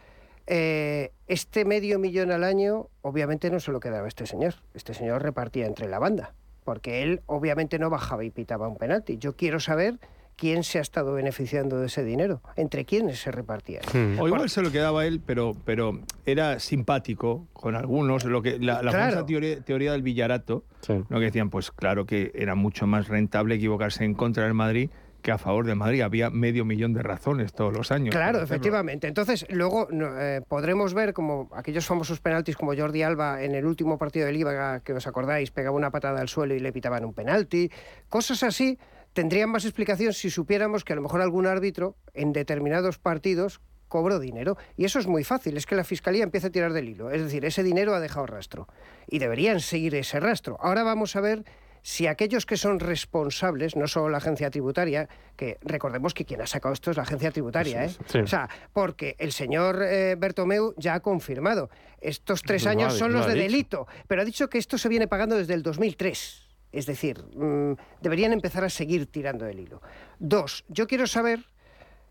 [0.50, 4.54] eh, este medio millón al año, obviamente no se lo quedaba este señor.
[4.72, 6.32] Este señor repartía entre la banda,
[6.64, 9.18] porque él obviamente no bajaba y pitaba un penalti.
[9.18, 9.98] Yo quiero saber
[10.37, 13.80] quién se ha estado beneficiando de ese dinero, entre quiénes se repartía.
[13.92, 14.18] Hmm.
[14.20, 18.24] O igual se lo quedaba él, pero, pero era simpático con algunos.
[18.24, 22.87] Lo que, la, la teoría, del Villarato, lo que decían, pues claro que era mucho
[22.87, 24.88] más rentable equivocarse en contra del Madrid
[25.22, 26.02] que a favor del Madrid.
[26.02, 28.14] Había medio millón de razones todos los años.
[28.14, 29.09] Claro, efectivamente.
[29.09, 33.98] Entonces, luego eh, podremos ver como aquellos famosos penaltis como Jordi Alba en el último
[33.98, 37.14] partido de Liga, que os acordáis, pegaba una patada al suelo y le pitaban un
[37.14, 37.70] penalti.
[38.09, 38.78] Cosas así
[39.12, 44.20] tendrían más explicación si supiéramos que a lo mejor algún árbitro en determinados partidos cobró
[44.20, 44.57] dinero.
[44.76, 47.11] Y eso es muy fácil, es que la Fiscalía empieza a tirar del hilo.
[47.11, 48.68] Es decir, ese dinero ha dejado rastro.
[49.09, 50.59] Y deberían seguir ese rastro.
[50.61, 51.44] Ahora vamos a ver
[51.82, 56.46] si aquellos que son responsables, no solo la agencia tributaria, que recordemos que quien ha
[56.46, 57.90] sacado esto es la agencia tributaria, ¿eh?
[58.22, 63.26] O sea, porque el señor eh, Bertomeu ya ha confirmado, estos tres años son los
[63.26, 66.48] de delito, pero ha dicho que esto se viene pagando desde el 2003.
[66.70, 69.80] Es decir, mm, deberían empezar a seguir tirando el hilo.
[70.18, 71.46] Dos, yo quiero saber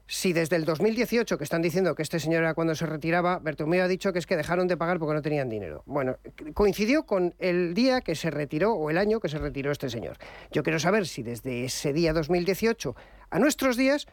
[0.07, 3.83] si desde el 2018, que están diciendo que este señor era cuando se retiraba, Bertomeu
[3.83, 5.83] ha dicho que es que dejaron de pagar porque no tenían dinero.
[5.85, 6.17] Bueno,
[6.53, 10.17] coincidió con el día que se retiró o el año que se retiró este señor.
[10.51, 12.95] Yo quiero saber si desde ese día 2018
[13.29, 14.07] a nuestros días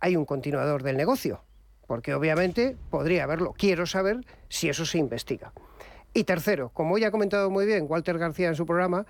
[0.00, 1.42] hay un continuador del negocio,
[1.86, 3.54] porque obviamente podría haberlo.
[3.56, 5.52] Quiero saber si eso se investiga.
[6.12, 9.06] Y tercero, como ya ha comentado muy bien Walter García en su programa,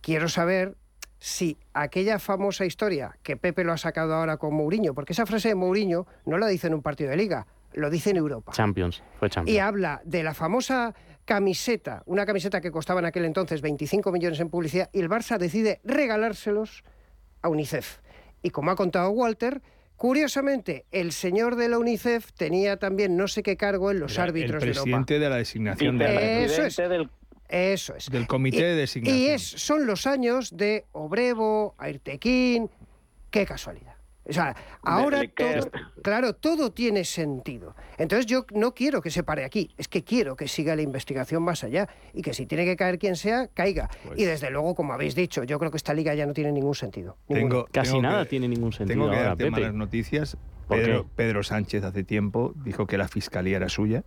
[0.00, 0.76] quiero saber
[1.22, 5.50] si aquella famosa historia que Pepe lo ha sacado ahora con Mourinho, porque esa frase
[5.50, 8.50] de Mourinho no la dice en un partido de liga, lo dice en Europa.
[8.50, 9.56] Champions, fue Champions.
[9.56, 14.40] Y habla de la famosa camiseta, una camiseta que costaba en aquel entonces 25 millones
[14.40, 16.82] en publicidad, y el Barça decide regalárselos
[17.40, 18.00] a UNICEF.
[18.42, 19.62] Y como ha contado Walter,
[19.94, 24.60] Curiosamente, el señor de la UNICEF tenía también no sé qué cargo en los árbitros
[24.60, 24.82] de Europa.
[24.82, 26.76] presidente de la designación de Eso es.
[26.76, 27.08] Del
[27.52, 28.10] eso es.
[28.10, 29.18] Del comité de designación.
[29.18, 32.70] Y es, son los años de Obrevo, Airtequín.
[33.30, 33.92] Qué casualidad.
[34.28, 37.74] O sea, ahora todo, claro, todo tiene sentido.
[37.98, 41.42] Entonces yo no quiero que se pare aquí, es que quiero que siga la investigación
[41.42, 43.90] más allá y que si tiene que caer quien sea, caiga.
[44.06, 46.52] Pues y desde luego, como habéis dicho, yo creo que esta liga ya no tiene
[46.52, 47.16] ningún sentido.
[47.26, 49.06] Tengo, Casi nada tiene ningún sentido.
[49.06, 50.36] Tengo que ahora, malas noticias.
[50.68, 54.04] Pedro, Pedro Sánchez hace tiempo dijo que la fiscalía era suya.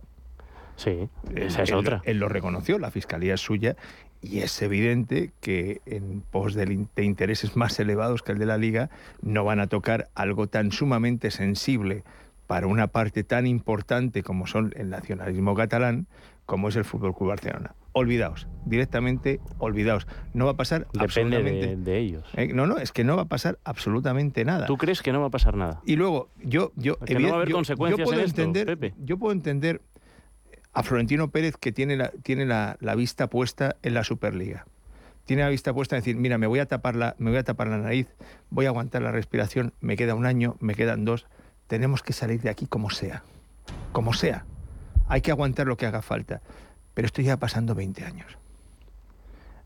[0.76, 2.02] Sí, esa es otra.
[2.04, 3.76] Él lo reconoció, la fiscalía es suya
[4.20, 8.90] y es evidente que en pos de, intereses más elevados que el de la Liga
[9.22, 12.02] no van a tocar algo tan sumamente sensible
[12.46, 16.06] para una parte tan importante como son el nacionalismo catalán,
[16.44, 17.74] como es el Fútbol Club Barcelona.
[17.92, 20.06] Olvidaos, directamente olvidaos.
[20.34, 21.04] No va a pasar Depende
[21.36, 22.24] absolutamente de, ellos.
[22.34, 24.66] Eh, no, no, es que no va a pasar absolutamente nada.
[24.66, 25.80] ¿Tú crees que no va a pasar nada?
[25.86, 29.80] Y luego, yo, yo, no va a haber consecuencias puedo entender, yo puedo entender
[30.76, 34.66] a Florentino Pérez que tiene la, tiene la, vista puesta en la Superliga.
[35.24, 37.44] Tiene la vista puesta en decir, mira, me voy a tapar la, me voy a
[37.44, 38.08] tapar la nariz,
[38.50, 41.24] voy a aguantar la respiración, me queda un año, me quedan dos,
[41.66, 43.22] tenemos que salir de aquí como sea.
[43.92, 44.44] Como sea.
[45.08, 46.42] Hay que aguantar lo que haga falta.
[46.92, 48.36] Pero esto ya pasando 20 años.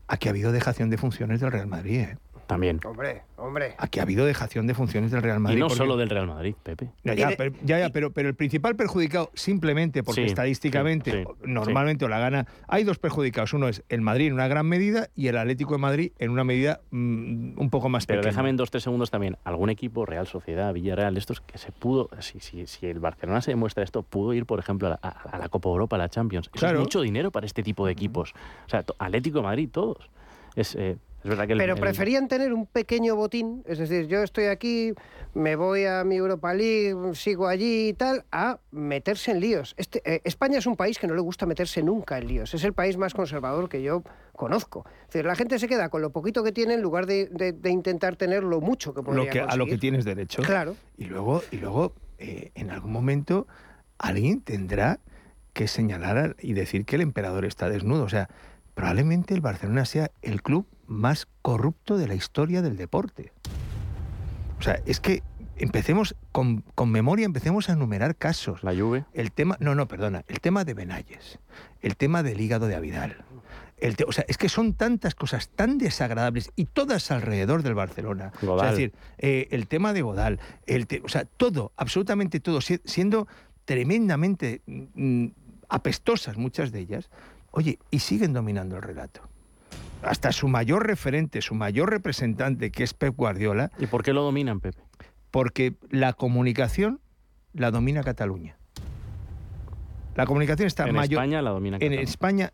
[0.07, 1.99] Aquí ha habido dejación de funciones del Real Madrid.
[1.99, 2.17] ¿eh?
[2.51, 2.81] También.
[2.83, 3.75] Hombre, hombre.
[3.77, 5.57] Aquí ha habido dejación de funciones del Real Madrid.
[5.57, 6.89] Y no solo del Real Madrid, Pepe.
[7.01, 12.47] Ya, pero, ya, pero, pero, el principal perjudicado, simplemente porque estadísticamente, normalmente o la gana.
[12.67, 13.53] Hay dos perjudicados.
[13.53, 16.43] Uno es el Madrid en una gran medida y el Atlético de Madrid en una
[16.43, 18.31] medida mm, un poco más pero pequeña.
[18.31, 19.37] Pero déjame en dos, tres segundos también.
[19.45, 22.09] Algún equipo, Real Sociedad, Villarreal, estos que se pudo.
[22.19, 25.69] Si, si, si el Barcelona se demuestra esto, pudo ir, por ejemplo, a la, Copa
[25.69, 26.49] Europa, a la Champions.
[26.53, 28.33] Eso es mucho dinero para este tipo de equipos.
[28.65, 30.09] O sea, Atlético de Madrid, todos.
[30.55, 30.75] Es.
[30.75, 34.93] Eh, pero preferían tener un pequeño botín, es decir, yo estoy aquí,
[35.35, 39.75] me voy a mi Europa League, sigo allí y tal, a meterse en líos.
[39.77, 42.63] Este, eh, España es un país que no le gusta meterse nunca en líos, es
[42.63, 44.83] el país más conservador que yo conozco.
[45.01, 47.29] Es decir, la gente se queda con lo poquito que tiene en lugar de,
[47.65, 50.41] intentar tener lo mucho que podría lo que, A lo que tienes derecho.
[50.41, 50.75] Claro.
[50.97, 53.45] Y luego, y luego eh, en algún momento,
[53.99, 54.99] alguien tendrá
[55.53, 58.03] que señalar y decir que el emperador está desnudo.
[58.03, 58.29] O sea,
[58.73, 63.31] probablemente el Barcelona sea el club más corrupto de la historia del deporte.
[64.59, 65.23] O sea, es que
[65.57, 68.63] empecemos con, memoria, empecemos a enumerar casos.
[68.63, 69.07] La lluvia.
[69.13, 71.39] El tema, no, no, perdona, el tema de Benalles,
[71.81, 73.23] el tema del hígado de Avidal.
[73.77, 78.31] El o sea, es que son tantas cosas tan desagradables y todas alrededor del Barcelona.
[78.47, 82.59] O sea, es decir, eh, el tema de Godal, el o sea, todo, absolutamente todo,
[82.61, 83.27] siendo
[83.65, 85.27] tremendamente mm,
[85.69, 87.09] apestosas muchas de ellas,
[87.51, 89.21] oye, y siguen dominando el relato
[90.03, 93.71] hasta su mayor referente, su mayor representante, que es Pep Guardiola.
[93.77, 94.75] ¿Y por qué lo dominan, Pep?
[95.29, 96.99] Porque la comunicación
[97.53, 98.57] la domina Cataluña.
[100.15, 101.21] La comunicación está en mayor.
[101.21, 102.01] España la domina Cataluña.
[102.01, 102.53] En España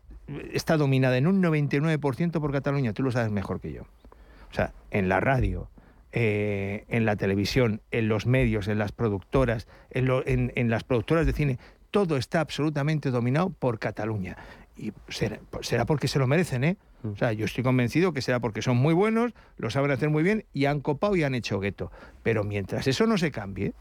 [0.52, 2.92] está dominada en un 99% por Cataluña.
[2.92, 3.82] Tú lo sabes mejor que yo.
[3.82, 5.68] O sea, en la radio,
[6.12, 11.32] eh, en la televisión, en los medios, en las productoras, en, en, las productoras de
[11.32, 11.58] cine,
[11.90, 14.36] todo está absolutamente dominado por Cataluña.
[14.78, 16.76] Y será, será porque se lo merecen, ¿eh?
[17.02, 20.22] O sea, yo estoy convencido que será porque son muy buenos, lo saben hacer muy
[20.22, 21.90] bien y han copado y han hecho gueto.
[22.22, 23.74] Pero mientras eso no se cambie,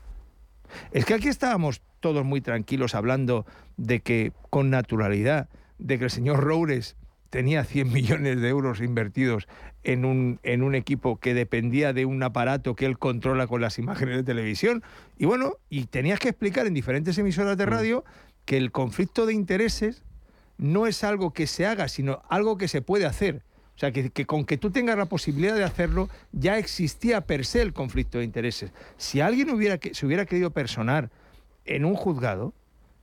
[0.91, 3.45] es que aquí estábamos todos muy tranquilos hablando
[3.77, 6.95] de que con naturalidad, de que el señor Roures
[7.29, 9.47] tenía 100 millones de euros invertidos
[9.83, 13.79] en un, en un equipo que dependía de un aparato que él controla con las
[13.79, 14.83] imágenes de televisión.
[15.17, 17.69] Y bueno, y tenías que explicar en diferentes emisoras de mm.
[17.69, 18.05] radio
[18.45, 20.03] que el conflicto de intereses
[20.57, 23.43] no es algo que se haga, sino algo que se puede hacer.
[23.75, 27.61] O sea, que, con que tú tengas la posibilidad de hacerlo, ya existía per se
[27.61, 28.71] el conflicto de intereses.
[28.97, 31.11] Si alguien hubiera, se hubiera querido personar
[31.63, 32.53] en un juzgado,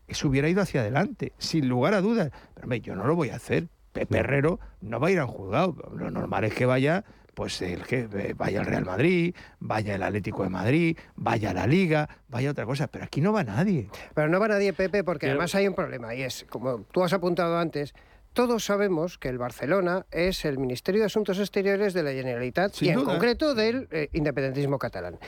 [0.09, 2.33] eso hubiera ido hacia adelante, sin lugar a dudas.
[2.55, 3.69] Pero yo no lo voy a hacer.
[3.93, 5.77] Pepe Herrero no va a ir a un juzgado.
[5.97, 10.03] Lo normal es que vaya pues el que eh, vaya al Real Madrid, vaya el
[10.03, 13.89] Atlético de Madrid, vaya la Liga, vaya otra cosa, pero aquí no va nadie.
[14.15, 17.13] Pero no va nadie, Pepe, porque además hay un problema y es, como tú has
[17.13, 17.95] apuntado antes,
[18.33, 22.89] todos sabemos que el Barcelona es el Ministerio de Asuntos Exteriores de la Generalitat y
[22.89, 25.19] en concreto del eh, independentismo catalán.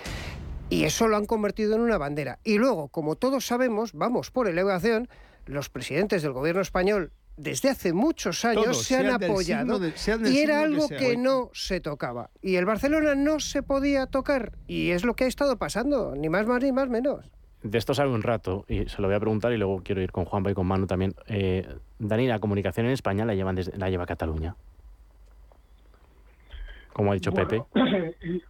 [0.69, 2.41] Y eso lo han convertido en una bandera.
[2.43, 5.09] Y luego, como todos sabemos, vamos por elevación,
[5.47, 9.79] los presidentes del gobierno español desde hace muchos años se han apoyado
[10.25, 12.31] y era algo que, no se tocaba.
[12.43, 16.29] Y el Barcelona no se podía tocar y es lo que ha estado pasando, ni
[16.29, 17.31] más más ni más menos.
[17.63, 20.13] De esto sabe un rato y se lo voy a preguntar y luego quiero ir
[20.13, 21.15] con Juanpa y con Manu también.
[21.27, 21.67] Eh,
[21.99, 24.55] Dani, la comunicación en España la, llevan la lleva Cataluña.
[26.93, 27.63] Como ha dicho Pepe.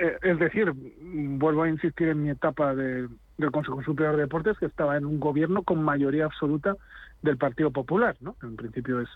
[0.00, 3.10] Eh, es decir, vuelvo a insistir en mi etapa del
[3.50, 6.76] Consejo Superior de Deportes, que estaba en un gobierno con mayoría absoluta
[7.22, 8.36] del Partido Popular, ¿no?
[8.42, 9.08] En principio es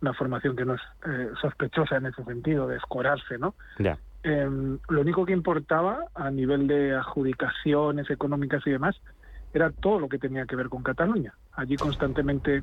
[0.00, 3.54] una formación que no es eh, sospechosa en ese sentido de escorarse, ¿no?
[4.22, 8.96] em, lo único que importaba a nivel de adjudicaciones económicas y demás
[9.52, 11.34] era todo lo que tenía que ver con Cataluña.
[11.52, 12.62] Allí constantemente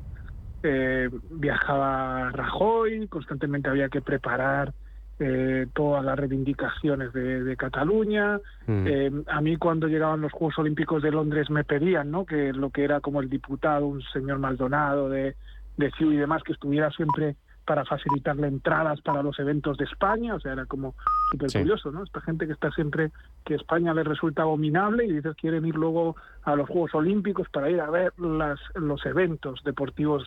[0.62, 4.72] eh, viajaba Rajoy, constantemente había que preparar
[5.18, 8.38] eh, todas las reivindicaciones de, Cataluña.
[8.66, 8.86] Mm.
[8.86, 12.26] Eh, a mí cuando llegaban los Juegos Olímpicos de Londres me pedían, ¿no?
[12.26, 15.34] Que lo que era como el diputado, un señor Maldonado de,
[15.76, 20.36] de CIU y demás, que estuviera siempre para facilitarle entradas para los eventos de España,
[20.36, 20.94] o sea, era como
[21.32, 22.04] súper curioso, ¿no?
[22.04, 23.10] Esta gente que está siempre,
[23.44, 27.68] que España le resulta abominable y dices quieren ir luego a los Juegos Olímpicos para
[27.68, 30.24] ir a ver las, los eventos deportivos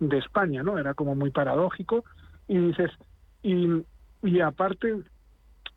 [0.00, 0.78] de España, ¿no?
[0.78, 2.04] Era como muy paradójico
[2.46, 2.90] y dices,
[3.42, 3.82] y
[4.22, 5.02] y aparte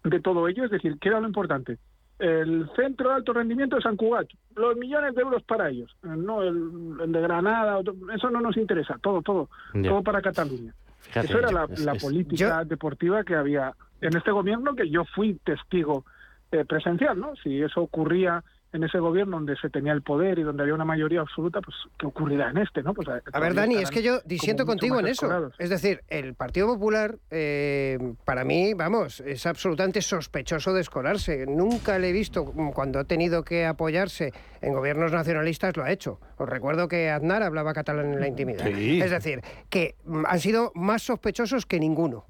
[0.03, 1.77] de todo ello, es decir, ¿qué era lo importante?
[2.19, 6.43] El centro de alto rendimiento de San Cugat, los millones de euros para ellos, no
[6.43, 7.79] el, de Granada,
[8.15, 10.73] eso no nos interesa, todo, todo, todo para Cataluña.
[11.13, 16.05] eso era la, política deportiva que había en este gobierno que yo fui testigo
[16.51, 17.35] eh, presencial, ¿no?
[17.37, 18.43] Si eso ocurría
[18.75, 21.75] en ese gobierno donde se tenía el poder y donde había una mayoría absoluta, pues
[21.97, 22.83] ¿qué ocurrirá en este?
[22.83, 22.93] ¿no?
[22.93, 25.51] Pues, a ver, Dani, es que yo disiento contigo en eso.
[25.57, 31.45] Es decir, el Partido Popular, eh, para mí, vamos, es absolutamente sospechoso de escolarse.
[31.47, 36.19] Nunca le he visto, cuando ha tenido que apoyarse en gobiernos nacionalistas, lo ha hecho.
[36.37, 38.67] Os recuerdo que Aznar hablaba catalán en la intimidad.
[38.67, 39.95] Es decir, que
[40.27, 42.25] han sido más sospechosos que ninguno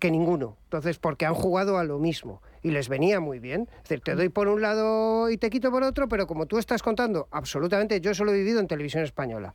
[0.00, 0.56] que ninguno.
[0.64, 3.68] Entonces, porque han jugado a lo mismo y les venía muy bien.
[3.70, 6.58] Es decir, te doy por un lado y te quito por otro, pero como tú
[6.58, 9.54] estás contando, absolutamente, yo solo he vivido en televisión española.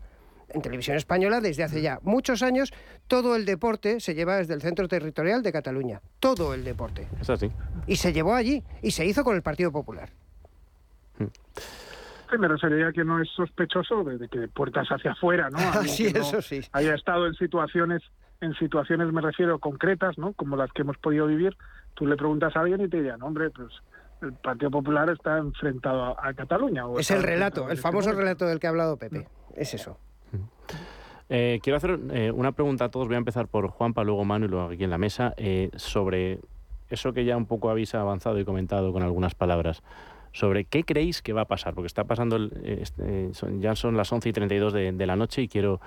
[0.49, 2.71] En televisión española, desde hace ya muchos años,
[3.07, 6.01] todo el deporte se lleva desde el centro territorial de Cataluña.
[6.19, 7.07] Todo el deporte.
[7.19, 7.51] Es así.
[7.87, 10.11] Y se llevó allí y se hizo con el Partido Popular.
[11.17, 15.57] Sí, me refería que no es sospechoso de que puertas hacia afuera, ¿no?
[15.83, 16.61] sí, eso sí.
[16.71, 18.03] Haya estado en situaciones,
[18.45, 20.33] en situaciones me refiero concretas, ¿no?
[20.33, 21.55] Como las que hemos podido vivir,
[21.93, 23.69] tú le preguntas a alguien y te dirán, hombre, pues
[24.21, 26.83] el Partido Popular está enfrentado a, Cataluña.
[26.97, 29.27] es el relato, el famoso relato del que ha hablado Pepe.
[29.55, 29.97] Es eso.
[31.29, 33.07] Eh, quiero hacer eh, una pregunta a todos.
[33.07, 36.39] Voy a empezar por Juanpa, luego Manu y luego aquí en la mesa, eh, sobre
[36.89, 39.81] eso que ya un poco habéis avanzado y comentado con algunas palabras.
[40.31, 44.29] Sobre qué creéis que va a pasar, porque está pasando, este, ya son las 11
[44.29, 45.79] y 32 de, de la noche y quiero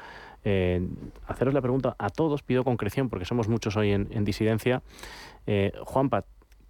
[1.27, 4.83] haceros la pregunta a todos, pido concreción porque somos muchos hoy en, en disidencia.
[5.47, 6.25] Eh, Juanpa,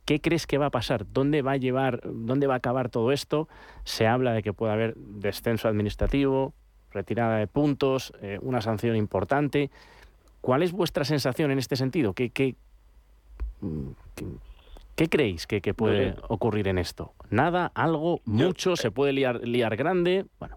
[0.04, 1.04] ¿qué crees que va a pasar?
[1.12, 3.48] ¿Dónde va a llevar, dónde va a acabar todo esto?
[3.84, 6.54] Se habla de que puede haber descenso administrativo,
[6.92, 9.70] retirada de puntos, eh, una sanción importante.
[10.40, 12.14] ¿Cuál es vuestra sensación en este sentido?
[12.14, 12.54] ¿Qué, qué,
[14.94, 17.12] creéis que, puede ocurrir en esto?
[17.30, 17.72] ¿Nada?
[17.74, 18.20] ¿Algo?
[18.24, 18.76] ¿Mucho?
[18.76, 20.26] ¿Se puede liar, liar grande?
[20.38, 20.56] Bueno.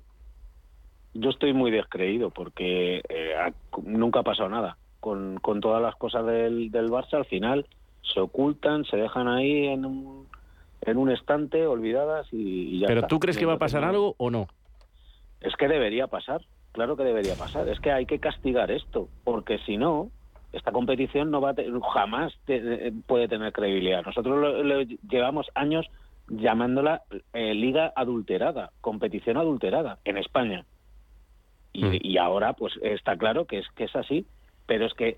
[1.14, 3.36] Yo estoy muy descreído porque eh,
[3.84, 4.78] nunca ha pasado nada.
[5.00, 7.66] Con, todas las cosas del, del Barça, al final
[8.02, 10.28] se ocultan, se dejan ahí en un,
[10.82, 14.30] en un estante, olvidadas y, ya ¿Pero tú crees que va a pasar algo o
[14.30, 14.48] no?
[15.40, 17.68] Es que debería pasar, claro que debería pasar.
[17.68, 20.12] Es que hay que castigar esto, porque si no,
[20.54, 21.56] esta competición no va
[21.94, 22.34] jamás
[23.08, 24.04] puede tener credibilidad.
[24.06, 25.90] Nosotros llevamos años
[26.28, 27.02] llamándola
[27.34, 30.66] eh, liga adulterada, competición adulterada en España.
[31.74, 32.00] Y, mm.
[32.02, 34.26] y, ahora pues está claro que es que es así,
[34.66, 35.18] pero es que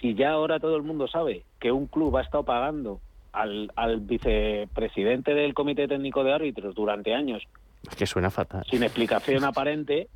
[0.00, 3.00] si ya ahora todo el mundo sabe que un club ha estado pagando
[3.32, 7.42] al, vicepresidente del Comité Técnico de Árbitros durante años
[7.88, 8.64] es que suena fatal.
[8.70, 10.08] Sin explicación aparente,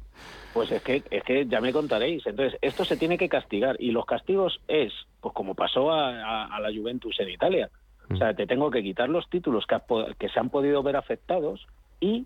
[0.54, 2.24] pues es que, es que ya me contaréis.
[2.26, 3.76] Entonces, esto se tiene que castigar.
[3.80, 7.68] Y los castigos es, pues como pasó a, la Juventus en Italia.
[8.08, 9.76] O sea, te tengo que quitar los títulos que,
[10.16, 11.66] que se han podido ver afectados
[11.98, 12.24] y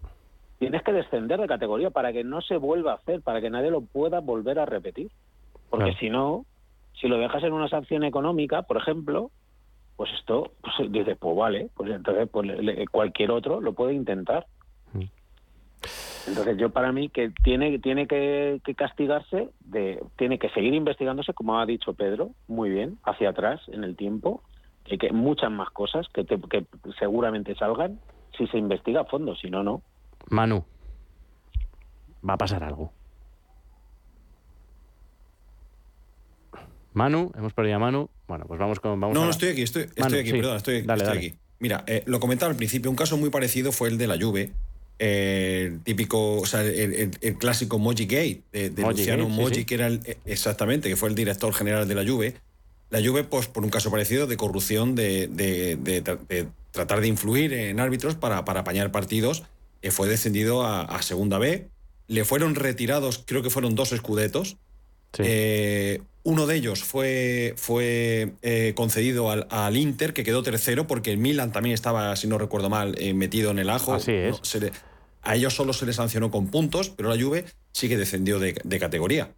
[0.61, 3.71] tienes que descender de categoría para que no se vuelva a hacer, para que nadie
[3.71, 5.11] lo pueda volver a repetir.
[5.71, 6.45] Porque si no,
[7.01, 9.31] si lo dejas en una sanción económica, por ejemplo,
[9.97, 12.47] pues esto, pues dices, pues vale, pues entonces pues,
[12.91, 14.47] cualquier otro lo puede intentar.
[14.93, 15.05] Mm.
[16.29, 21.59] Entonces yo para mí que tiene tiene que, castigarse, de, tiene que seguir investigándose, como
[21.59, 24.43] ha dicho Pedro, muy bien, hacia atrás en el tiempo,
[24.85, 26.67] y que muchas más cosas que, que
[26.99, 27.99] seguramente salgan
[28.37, 29.81] si se investiga a fondo, si no, no.
[30.31, 30.65] Manu,
[32.27, 32.93] va a pasar algo.
[36.95, 38.09] Manu, hemos perdido a Manu.
[38.27, 38.99] Bueno, pues vamos con.
[39.01, 41.35] Vamos no, no, estoy aquí, estoy, aquí, perdón, estoy, aquí.
[41.59, 44.53] Mira, eh, lo comentaba al principio, un caso muy parecido fue el de la Juve.
[44.99, 50.01] Eh, el típico, o sea, el, clásico Moji Gate de, Luciano Moji, que era el,
[50.05, 52.35] eh, exactamente, que fue el director general de la Juve.
[52.91, 57.81] La Juve, pues, por un caso parecido de corrupción, de, de tratar de influir en
[57.81, 59.45] árbitros para, para apañar partidos,
[59.91, 61.69] fue descendido a, a Segunda B.
[62.07, 64.59] Le fueron retirados, creo que fueron dos escudetos
[65.19, 71.19] Eh, uno de ellos fue, fue eh, concedido al, Inter, que quedó tercero, porque el
[71.19, 73.95] Milan también estaba, si no recuerdo mal, eh, metido en el ajo.
[73.95, 74.41] Así es.
[75.23, 78.55] a ellos solo se les sancionó con puntos, pero la Juve sí que descendió de,
[78.79, 79.33] categoría.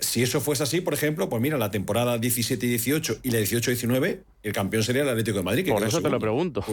[0.00, 3.38] Si eso fuese así, por ejemplo, pues mira, la temporada 17 y 18 y la
[3.40, 5.64] 18-19, el campeón sería el Atlético de Madrid.
[5.64, 6.64] Que por eso te lo pregunto.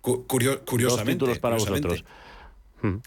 [0.00, 1.12] curiosamente.
[1.12, 2.04] títulos para vosotros.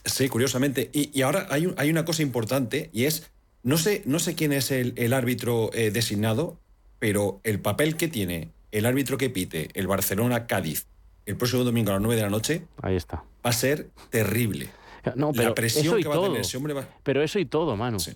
[0.06, 0.90] Sí, curiosamente.
[0.94, 3.32] Y, ahora hay, hay, una cosa importante y es
[3.64, 6.60] no sé, no sé quién es el, árbitro eh, designado,
[7.00, 10.88] pero el papel que tiene el árbitro que pite el Barcelona-Cádiz
[11.26, 13.24] el próximo domingo a las 9 de la noche Ahí está.
[13.46, 14.70] va a ser terrible.
[15.16, 16.88] No, pero la presión que va a tener ese hombre va...
[17.04, 18.00] Pero eso y todo, mano.
[18.00, 18.14] Sí.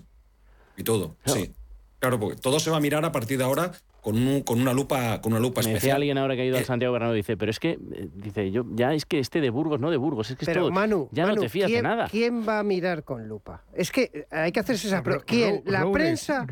[0.78, 1.52] Y todo, sí.
[1.98, 5.20] Claro, porque todo se va a mirar a partir de ahora con, con, una lupa
[5.20, 5.96] con una lupa Me especial.
[5.96, 8.52] alguien ahora que ha ido al eh, Santiago Bernabéu dice, pero es que eh, dice
[8.52, 11.08] yo ya es que este de Burgos no de Burgos, es que es todo, Manu,
[11.10, 12.06] ya no te fías de nada.
[12.08, 13.64] ¿Quién va a mirar con lupa?
[13.74, 15.26] Es que eh, hay que hacerse esa pregunta.
[15.26, 15.62] ¿Quién?
[15.66, 16.46] La prensa,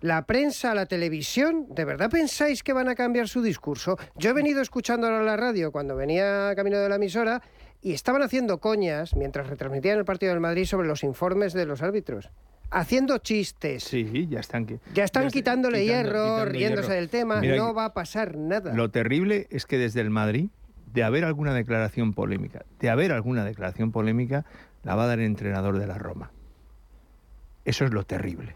[0.00, 3.98] la prensa, la televisión, ¿de verdad pensáis que van a cambiar su discurso?
[4.16, 7.42] Yo he venido escuchando ahora la radio cuando venía camino de la emisora
[7.82, 11.82] y estaban haciendo coñas mientras retransmitían el partido del Madrid sobre los informes de los
[11.82, 12.30] árbitros
[12.70, 13.84] haciendo chistes.
[13.84, 14.66] Sí, ya están.
[14.94, 18.74] Ya están quitándole hierro, riéndose del tema, no va a pasar nada.
[18.74, 20.48] Lo terrible es que desde el Madrid,
[20.92, 24.44] de haber alguna declaración polémica, de haber alguna declaración polémica,
[24.82, 26.30] la va a dar el entrenador de la Roma.
[27.64, 28.54] Eso es lo terrible.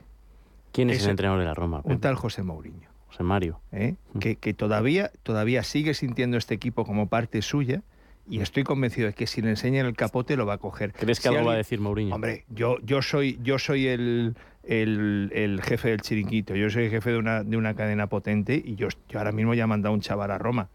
[0.73, 1.81] ¿Quién es, el entrenador de la Roma?
[1.85, 2.89] Un tal José Mourinho.
[3.09, 3.61] José Mario.
[3.73, 3.97] ¿Eh?
[4.13, 4.19] Mm.
[4.21, 7.83] Que, que, todavía, todavía sigue sintiendo este equipo como parte suya
[8.31, 10.93] y estoy convencido de que si le enseñan el capote lo va a coger.
[10.93, 12.15] ¿Crees que algo va a decir Mourinho?
[12.15, 17.11] Hombre, yo, yo soy, yo soy el, el, jefe del chiringuito, yo soy el jefe
[17.11, 20.31] de una, de una cadena potente y yo, ahora mismo ya he mandado un chaval
[20.31, 20.69] a Roma.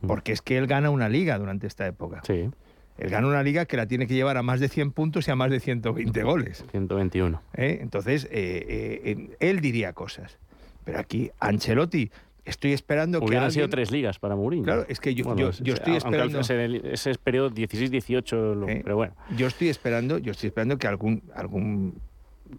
[0.00, 0.06] Mm.
[0.06, 2.22] Porque es que él gana una liga durante esta época.
[2.26, 2.50] Sí.
[2.98, 5.30] Él gana una liga que la tiene que llevar a más de 100 puntos y
[5.30, 6.64] a más de 120 goles.
[6.70, 7.40] 121.
[7.54, 7.78] ¿Eh?
[7.80, 10.38] Entonces, eh, eh, él diría cosas.
[10.84, 12.10] Pero aquí, Ancelotti,
[12.44, 13.26] estoy esperando que.
[13.26, 14.64] Hubieran sido tres ligas para Mourinho.
[14.64, 16.40] Claro, es que yo, yo, estoy esperando.
[16.40, 19.14] ese es periodo 16-18, eh, pero bueno.
[19.36, 22.00] Yo estoy esperando, yo estoy esperando que algún, algún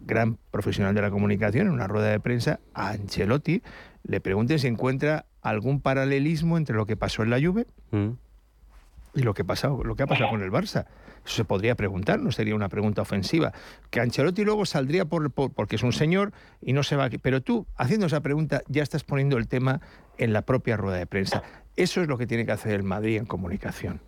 [0.06, 3.62] gran profesional de la comunicación en una rueda de prensa a Ancelotti
[4.02, 8.08] le pregunte si encuentra algún paralelismo entre lo que pasó en la Juve mm.
[9.14, 10.86] Y lo que, pasado, lo que ha pasado con el Barça.
[11.24, 13.52] Eso se podría preguntar, no sería una pregunta ofensiva.
[13.90, 17.08] Que Ancelotti luego saldría por, porque es un señor y no se va.
[17.22, 19.80] Pero tú, haciendo esa pregunta, ya estás poniendo el tema
[20.18, 21.42] en la propia rueda de prensa.
[21.76, 24.00] Eso es lo que tiene que hacer el Madrid en comunicación.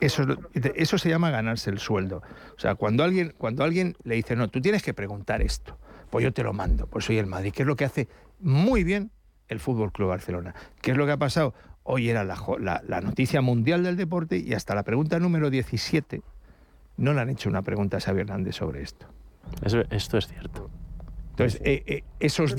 [0.00, 2.22] Eso, eso se llama ganarse el sueldo.
[2.56, 5.78] O sea, cuando alguien, cuando alguien le dice, no, tú tienes que preguntar esto,
[6.10, 8.08] pues yo te lo mando, pues soy el Madrid, que es lo que hace
[8.40, 9.12] muy bien
[9.48, 10.54] el Fútbol Club Barcelona.
[10.80, 11.54] ¿Qué es lo que ha pasado?
[11.84, 16.22] Hoy era la, noticia mundial del deporte y hasta la pregunta número 17
[16.98, 19.06] no le han hecho una pregunta a Xavi Hernández sobre esto.
[19.90, 20.70] esto es cierto.
[21.30, 22.54] Entonces, eh, eh, esos,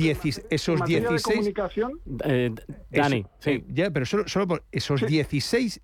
[0.50, 1.22] esos 16...
[1.22, 2.00] comunicación?
[2.26, 2.52] Eh,
[2.90, 3.64] Dani, sí.
[3.70, 5.80] ya, pero solo, solo por esos 16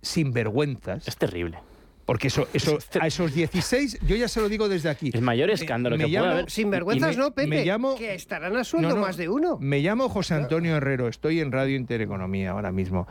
[0.00, 1.06] sinvergüenzas...
[1.06, 1.58] Es terrible.
[2.04, 5.10] Porque eso, eso, a esos 16, yo ya se lo digo desde aquí.
[5.12, 6.50] El mayor escándalo que puede haber.
[6.50, 7.48] Sin vergüenzas, no, Pepe.
[7.48, 9.58] Me llamo, que estarán a sueldo más de uno.
[9.60, 13.06] Me llamo José Antonio Herrero, estoy en Radio Intereconomía ahora mismo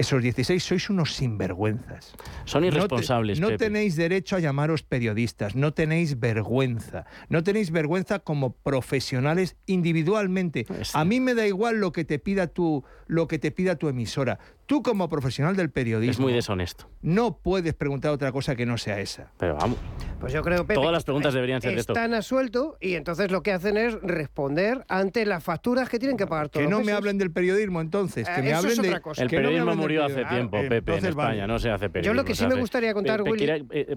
[0.00, 2.14] esos 16 sois unos sinvergüenzas.
[2.44, 3.40] Son irresponsables.
[3.40, 10.66] No, tenéis derecho a llamaros periodistas, no tenéis vergüenza, no tenéis vergüenza como profesionales individualmente.
[10.94, 13.88] A mí me da igual lo que te pida tu, lo que te pida tu
[13.88, 14.38] emisora.
[14.70, 16.12] Tú como profesional del periodismo...
[16.12, 16.88] Es muy deshonesto.
[17.02, 19.32] No puedes preguntar otra cosa que no sea esa.
[19.36, 19.76] Pero vamos.
[20.20, 21.92] Pues yo creo, Pepe, Todas las preguntas deberían ser esto.
[21.92, 26.16] Están a suelto y entonces lo que hacen es responder ante las facturas que tienen
[26.16, 29.00] que pagar todos Que no me hablen del periodismo entonces, que me hablen de...
[29.16, 32.14] El periodismo murió hace tiempo, ah, Pepe, en España, no se hace periodismo.
[32.14, 33.50] Yo lo que sí me gustaría contar, Willy...
[33.50, 33.96] Eh, eh,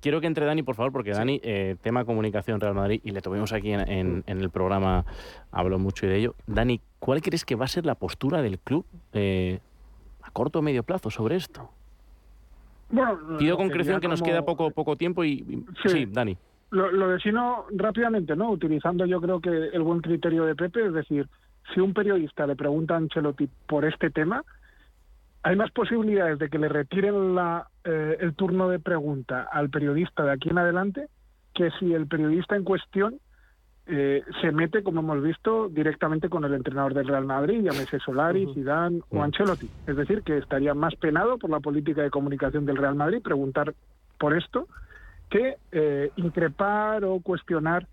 [0.00, 3.20] quiero, que entre Dani, por favor, porque Dani, eh, tema comunicación Real Madrid, y le
[3.20, 5.06] tuvimos aquí en, el programa,
[5.52, 6.34] habló mucho de ello.
[6.48, 8.84] Dani, ¿cuál crees que va a ser la postura del club
[10.28, 11.70] a corto o medio plazo sobre esto?
[12.90, 15.64] Bueno, Pido concreción que nos queda poco, poco tiempo y...
[15.84, 16.36] Sí, Dani.
[16.70, 18.50] Lo, lo defino rápidamente, ¿no?
[18.50, 21.28] Utilizando yo creo que el buen criterio de Pepe, es decir,
[21.72, 24.44] si un periodista le pregunta a Ancelotti por este tema,
[25.42, 30.24] hay más posibilidades de que le retiren la, eh, el turno de pregunta al periodista
[30.24, 31.08] de aquí en adelante
[31.54, 33.18] que si el periodista en cuestión
[33.90, 38.46] eh, se mete, como hemos visto, directamente con el entrenador del Real Madrid, llámese Solari,
[38.52, 39.68] Zidane o Ancelotti.
[39.86, 43.74] Es decir, que estaría más penado por la política de comunicación del Real Madrid preguntar
[44.18, 44.68] por esto
[45.30, 47.86] que eh, increpar o cuestionar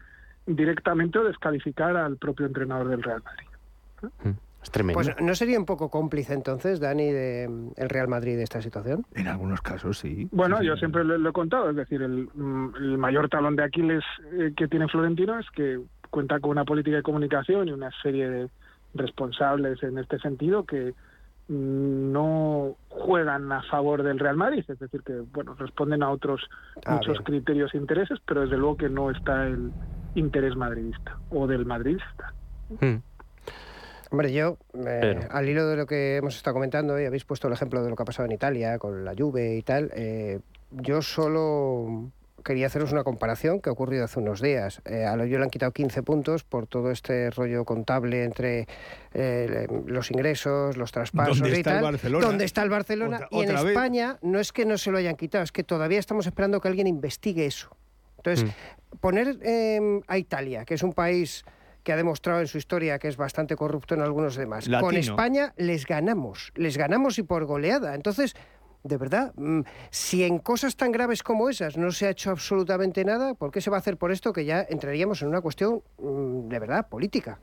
[0.45, 4.35] directamente o descalificar al propio entrenador del Real Madrid.
[4.65, 4.97] Es tremendo.
[4.97, 9.05] Pues no sería un poco cómplice entonces, Dani, del mm, Real Madrid de esta situación.
[9.13, 10.27] En algunos casos sí.
[10.31, 14.03] Bueno, yo siempre lo, he contado, es decir, el, mm, mayor talón de Aquiles
[14.33, 18.27] eh, que tiene Florentino es que cuenta con una política de comunicación y una serie
[18.27, 18.49] de
[18.95, 20.95] responsables en este sentido que
[21.47, 26.41] mm, no juegan a favor del Real Madrid, es decir, que bueno responden a otros
[26.87, 29.71] ah, muchos criterios e intereses, pero desde luego que no está el
[30.15, 32.33] interés madridista o del madridista.
[32.81, 32.95] Hmm.
[34.15, 34.57] Hombre, yo,
[34.87, 37.89] eh, al hilo de lo que hemos estado comentando, y habéis puesto el ejemplo de
[37.89, 40.39] lo que ha pasado en Italia con la Juve y tal, eh,
[40.71, 44.81] yo solo quería haceros una comparación que ha ocurrido hace unos días.
[44.85, 48.69] Eh, a lo yo le han quitado 15 puntos por todo este rollo contable entre
[49.13, 51.83] eh, los ingresos, los traspasos y tal.
[51.83, 52.25] Barcelona?
[52.25, 53.27] ¿Dónde está el Barcelona?
[53.31, 56.25] y en España no es que no se lo hayan quitado, es que todavía estamos
[56.25, 57.75] esperando que alguien investigue eso.
[58.19, 58.97] Entonces, mm.
[58.99, 61.43] poner em, a Italia, que es un país
[61.85, 64.67] que ha demostrado en su historia que es bastante corrupto en algunos demás.
[64.81, 67.93] Con España les ganamos, les ganamos y por goleada.
[67.93, 68.35] Entonces,
[68.83, 69.61] de verdad, mm,
[69.91, 73.61] si en cosas tan graves como esas no se ha hecho absolutamente nada, ¿por qué
[73.61, 76.89] se va a hacer por esto que ya entraríamos en una cuestión mm, de verdad
[76.89, 77.39] política?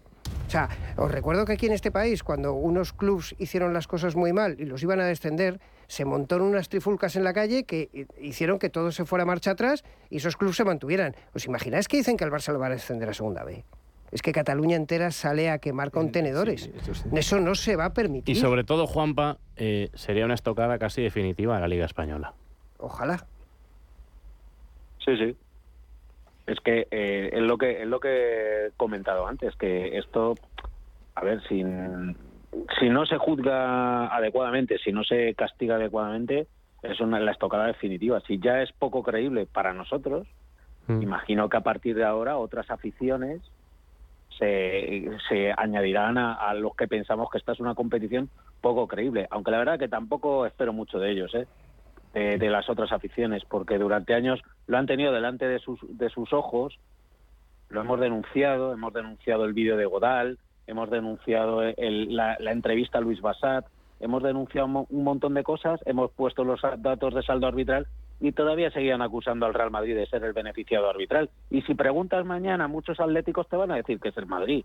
[0.46, 4.16] O sea, os recuerdo que aquí en este país, cuando unos clubs hicieron las cosas
[4.16, 8.08] muy mal y los iban a descender, se montaron unas trifulcas en la calle que
[8.20, 11.14] hicieron que todo se fuera marcha atrás y esos clubs se mantuvieran.
[11.32, 13.64] ¿Os imagináis que dicen que el Barça lo va a descender a segunda B?
[14.12, 16.70] Es que Cataluña entera sale a quemar contenedores.
[17.14, 18.36] eso, no se va a permitir.
[18.36, 22.34] Y sobre todo, Juanpa, eh, sería una estocada casi definitiva a la Liga Española.
[22.78, 23.24] Ojalá.
[25.02, 25.34] Sí, sí.
[26.46, 30.34] Es que eh, es lo que es lo que he comentado antes, que esto,
[31.14, 32.14] a ver, sin,
[32.78, 36.48] si no se juzga adecuadamente, si no se castiga adecuadamente,
[36.82, 38.20] es una la estocada definitiva.
[38.26, 40.26] Si ya es poco creíble para nosotros,
[40.88, 41.00] mm.
[41.00, 43.40] imagino que a partir de ahora otras aficiones
[44.38, 48.28] se, añadirán a, los que pensamos que esta es una competición
[48.60, 51.46] poco creíble, aunque la verdad que tampoco espero mucho de ellos, ¿eh?
[52.12, 56.32] de, las otras aficiones, porque durante años lo han tenido delante de sus, de sus
[56.32, 56.78] ojos,
[57.70, 63.00] lo hemos denunciado, hemos denunciado el vídeo de Godal, hemos denunciado la, la, entrevista a
[63.00, 63.66] Luis Bassat,
[64.00, 67.86] hemos denunciado un montón de cosas, hemos puesto los datos de saldo arbitral
[68.22, 71.28] y todavía seguían acusando al Real Madrid de ser el beneficiado arbitral.
[71.50, 74.64] Y si preguntas mañana, muchos atléticos te van a decir que es el Madrid,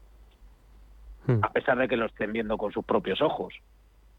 [1.26, 1.40] hmm.
[1.42, 3.56] a pesar de que lo estén viendo con sus propios ojos.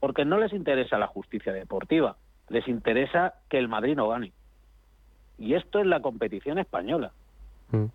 [0.00, 2.16] Porque no les interesa la justicia deportiva,
[2.48, 4.32] les interesa que el Madrid no gane.
[5.38, 7.12] Y esto es la competición española.
[7.70, 7.86] Hmm.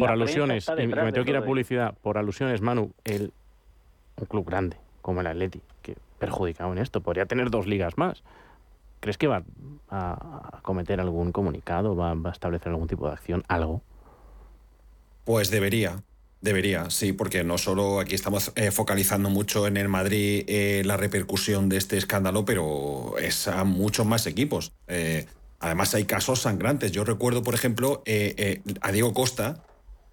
[0.00, 3.32] por alusiones, me tengo que ir a publicidad, por alusiones, Manu, el,
[4.16, 8.24] un club grande como el Atleti, que perjudicado en esto, podría tener dos ligas más.
[9.02, 9.42] ¿Crees que va
[9.90, 13.82] a, cometer algún comunicado, va, a establecer algún tipo de acción, algo?
[15.24, 16.04] Pues debería,
[16.40, 20.96] Debería, sí, porque no solo aquí estamos eh, focalizando mucho en el Madrid eh, la
[20.96, 24.72] repercusión de este escándalo, pero es a muchos más equipos.
[24.88, 25.26] Eh,
[25.60, 26.90] además hay casos sangrantes.
[26.90, 28.02] Yo recuerdo, por ejemplo,
[28.80, 29.62] a Diego Costa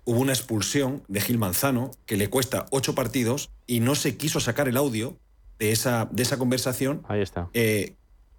[0.06, 4.40] hubo una expulsión de Gil Manzano que le cuesta ocho partidos y no se quiso
[4.40, 5.18] sacar el audio
[5.58, 7.04] de esa, de esa conversación.
[7.08, 7.50] Ahí está.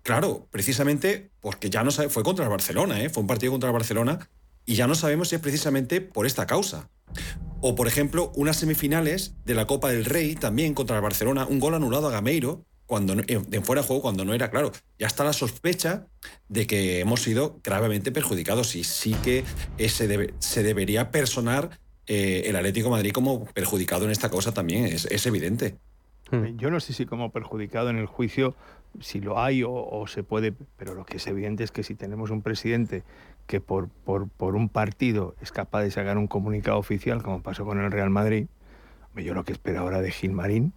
[0.02, 3.10] Claro, precisamente porque ya no sabe, fue contra el Barcelona, ¿eh?
[3.10, 4.18] fue un partido contra el Barcelona
[4.64, 6.88] y ya no sabemos si es precisamente por esta causa.
[7.60, 11.60] O, por ejemplo, unas semifinales de la Copa del Rey también contra el Barcelona, un
[11.60, 14.72] gol anulado a Gameiro cuando en fuera de juego cuando no era claro.
[14.98, 16.08] Ya está la sospecha
[16.48, 19.44] de que hemos sido gravemente perjudicados y sí que
[19.88, 21.78] se, se debería personar
[22.08, 25.78] eh, el Atlético Madrid como perjudicado en esta cosa también, es, es evidente.
[26.56, 28.56] Yo no sé si como perjudicado en el juicio
[28.98, 32.30] si lo hay o, se puede, pero lo que es evidente es que si tenemos
[32.30, 33.04] un presidente
[33.46, 37.64] que por, por, por, un partido es capaz de sacar un comunicado oficial, como pasó
[37.64, 38.46] con el Real Madrid,
[39.16, 40.72] yo lo que espero ahora de Gilmarín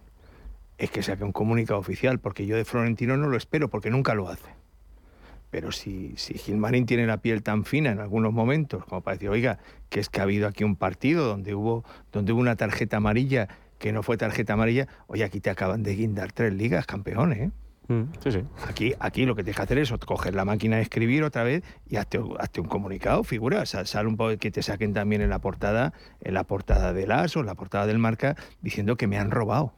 [0.78, 4.14] es que saque un comunicado oficial, porque yo de Florentino no lo espero, porque nunca
[4.14, 4.50] lo hace.
[5.50, 9.28] Pero si, si Gilmarín tiene la piel tan fina en algunos momentos, como para decir,
[9.28, 9.58] oiga,
[9.88, 13.48] que es que ha habido aquí un partido donde hubo, donde hubo una tarjeta amarilla
[13.78, 17.50] que no fue tarjeta amarilla, oye, aquí te acaban de guindar tres ligas, campeones, ¿eh?
[17.88, 18.04] Mm,
[18.66, 21.62] aquí, aquí lo que tienes que hacer es coger la máquina de escribir otra vez
[21.86, 25.92] y hazte, un comunicado, figura, sal, un poco que te saquen también en la portada,
[26.20, 29.30] en la portada del AS o en la portada del marca, diciendo que me han
[29.30, 29.74] robado.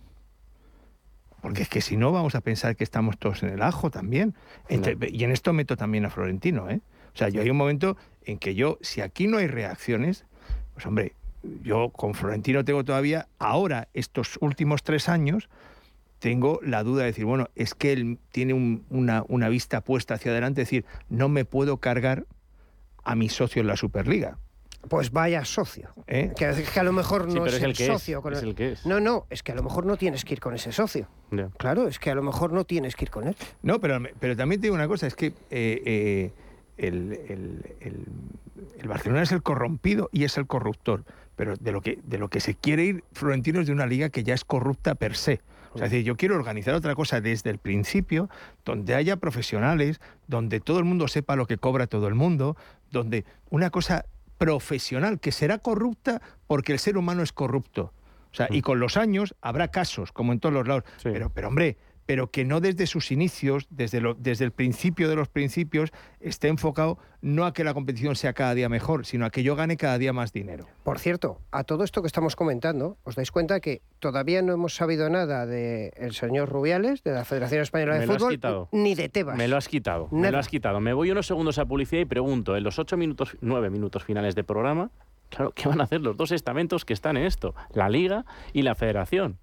[1.41, 4.35] Porque es que si no vamos a pensar que estamos todos en el ajo también.
[4.69, 6.81] Y en esto meto también a Florentino, ¿eh?
[7.15, 10.27] O sea, yo hay un momento en que yo, si aquí no hay reacciones,
[10.75, 11.15] pues hombre,
[11.63, 15.49] yo con Florentino tengo todavía, ahora, estos últimos tres años,
[16.19, 18.55] tengo la duda de decir, bueno, es que él tiene
[18.89, 22.27] una, vista puesta hacia adelante, es decir, no me puedo cargar
[23.05, 24.39] a mi socio en la Superliga.
[24.89, 25.91] Pues vaya socio.
[26.07, 26.33] ¿Eh?
[26.37, 28.23] Que, a lo mejor no es, el, socio.
[28.23, 28.55] con el...
[28.55, 31.09] que No, no, es que a lo mejor no tienes que ir con ese socio.
[31.57, 33.37] Claro, es que a lo mejor no tienes que ir con él.
[33.63, 36.33] No, pero, pero también te digo una cosa, es que eh, eh,
[36.77, 41.05] el, el, Barcelona es el corrompido y es el corruptor
[41.37, 44.09] pero de lo que, de lo que se quiere ir Florentino es de una liga
[44.09, 45.41] que ya es corrupta per se.
[45.77, 48.31] O sea, es decir, yo quiero organizar otra cosa desde el principio,
[48.65, 52.57] donde haya profesionales, donde todo el mundo sepa lo que cobra todo el mundo,
[52.91, 54.07] donde una cosa
[54.39, 57.93] profesional que será corrupta porque el ser humano es corrupto.
[58.33, 58.63] O sea, y mm.
[58.63, 60.85] con los años habrá casos, como en todos los lados.
[61.03, 61.77] Pero, pero hombre,
[62.07, 65.91] pero que no desde sus inicios, desde, lo, desde el principio de los principios,
[66.21, 69.57] esté enfocado no a que la competición sea cada día mejor, sino a que yo
[69.57, 70.67] gane cada día más dinero.
[70.85, 74.77] Por cierto, a todo esto que estamos comentando, os dais cuenta que todavía no hemos
[74.77, 79.37] sabido nada del señor Rubiales, de la Federación Española de Fútbol, ni de Tebas.
[79.37, 80.81] Me lo has quitado, me lo has quitado.
[80.81, 84.37] Me voy unos segundos a publicidad y pregunto, en los ocho minutos, nueve minutos finales
[84.37, 84.91] de programa,
[85.29, 87.55] claro, ¿qué van a hacer los dos estamentos que están en esto?
[87.73, 89.39] La Liga y la Federación.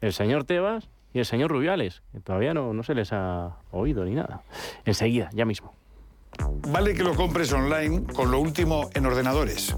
[0.00, 4.04] El señor Tebas y el señor Rubiales, que todavía no, no se les ha oído
[4.04, 4.42] ni nada.
[4.84, 5.72] Enseguida, ya mismo.
[6.68, 9.76] Vale que lo compres online con lo último en ordenadores.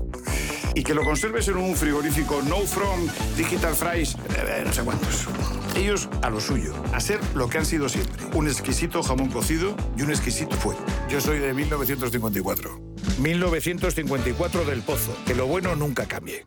[0.75, 3.07] Y que lo conserves en un frigorífico No From,
[3.37, 5.29] Digital Fries, eh, no sé cuántos.
[5.77, 8.25] Ellos a lo suyo, a ser lo que han sido siempre.
[8.35, 10.81] Un exquisito jamón cocido y un exquisito fuego.
[11.11, 12.81] Yo soy de 1954.
[13.19, 15.15] 1954 del Pozo.
[15.27, 16.47] Que lo bueno nunca cambie.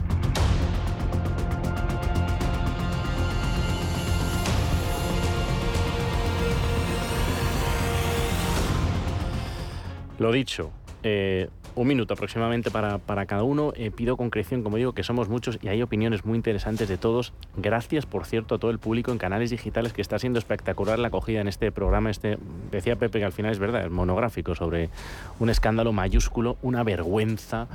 [10.21, 10.69] Lo dicho,
[11.01, 13.73] eh, un minuto aproximadamente para, cada uno.
[13.75, 17.33] Eh, pido concreción, como digo, que somos muchos y hay opiniones muy interesantes de todos.
[17.57, 21.07] Gracias, por cierto, a todo el público en canales digitales que está siendo espectacular la
[21.07, 22.11] acogida en este programa.
[22.11, 22.37] Este,
[22.69, 24.91] decía Pepe que al final es verdad, es monográfico sobre
[25.39, 27.67] un escándalo mayúsculo, una vergüenza,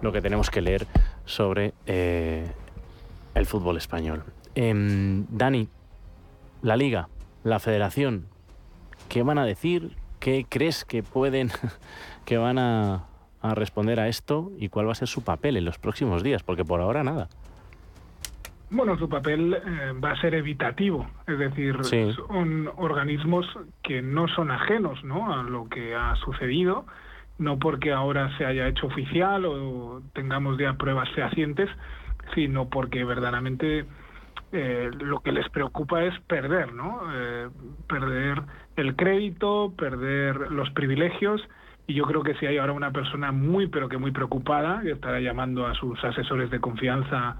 [0.00, 0.86] lo que tenemos que leer
[1.26, 2.46] sobre eh,
[3.34, 4.24] el fútbol español.
[4.54, 5.68] Em, Dani,
[6.62, 7.10] la liga,
[7.44, 8.28] la federación,
[9.10, 10.00] ¿qué van a decir?
[10.22, 11.50] ¿Qué crees que pueden,
[12.24, 13.06] que van a,
[13.42, 16.44] responder a esto y cuál va a ser su papel en los próximos días?
[16.44, 17.28] Porque por ahora nada.
[18.70, 21.76] Bueno, su papel eh, va a ser evitativo, es decir,
[22.14, 23.46] son organismos
[23.82, 25.34] que no son ajenos ¿no?
[25.34, 26.86] a lo que ha sucedido,
[27.38, 31.68] no porque ahora se haya hecho oficial o tengamos ya pruebas fehacientes,
[32.32, 33.86] sino porque verdaderamente
[34.52, 37.00] eh, lo que les preocupa es perder, ¿no?
[37.12, 37.48] Eh,
[37.88, 38.42] perder
[38.76, 41.42] el crédito, perder los privilegios.
[41.86, 44.92] Y yo creo que si hay ahora una persona muy, pero que muy preocupada, que
[44.92, 47.36] estará llamando a sus asesores de confianza,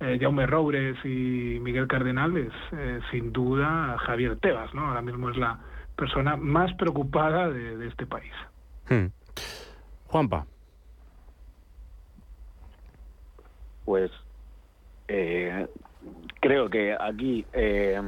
[0.00, 4.88] eh, Jaume Roures y Miguel Cardenal, es eh, sin duda Javier Tebas, ¿no?
[4.88, 5.58] Ahora mismo es la
[5.96, 8.32] persona más preocupada de, este país.
[8.90, 9.06] Hmm.
[10.08, 10.46] Juanpa.
[13.86, 14.10] Pues
[15.08, 15.66] eh,
[16.46, 18.00] creo que aquí eh,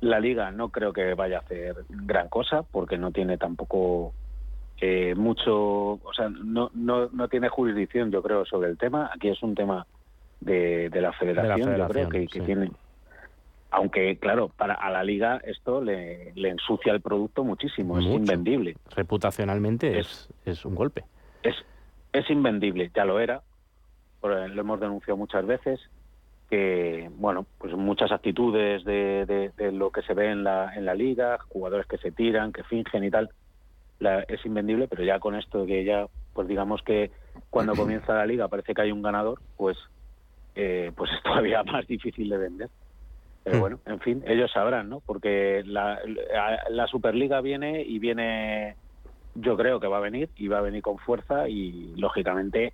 [0.00, 4.12] la liga no creo que vaya a hacer gran cosa porque no tiene tampoco
[4.80, 5.54] eh, mucho,
[6.02, 9.10] o sea, no, no, no tiene jurisdicción, yo creo, sobre el tema.
[9.14, 9.86] Aquí es un tema
[10.40, 12.70] de, la, federación, yo creo que, tiene.
[13.72, 18.76] Aunque, claro, para a la liga esto le, ensucia el producto muchísimo, es invendible.
[18.96, 21.04] Reputacionalmente es, es, un golpe.
[21.42, 21.54] Es,
[22.12, 23.42] es invendible, ya lo era,
[24.22, 25.78] lo hemos denunciado muchas veces
[26.50, 30.94] que, bueno, pues muchas actitudes de, de, lo que se ve en la, en la
[30.94, 33.30] liga, jugadores que se tiran, que fingen y tal,
[34.26, 37.12] es invendible, pero ya con esto que ya, pues digamos que
[37.50, 39.78] cuando comienza la liga parece que hay un ganador, pues,
[40.56, 42.68] eh, pues es todavía más difícil de vender.
[43.44, 43.60] Pero hmm.
[43.60, 45.00] bueno, en fin, ellos sabrán, ¿no?
[45.06, 46.00] Porque la,
[46.68, 48.74] la Superliga viene y viene,
[49.36, 52.72] yo creo que va a venir y va a venir con fuerza y lógicamente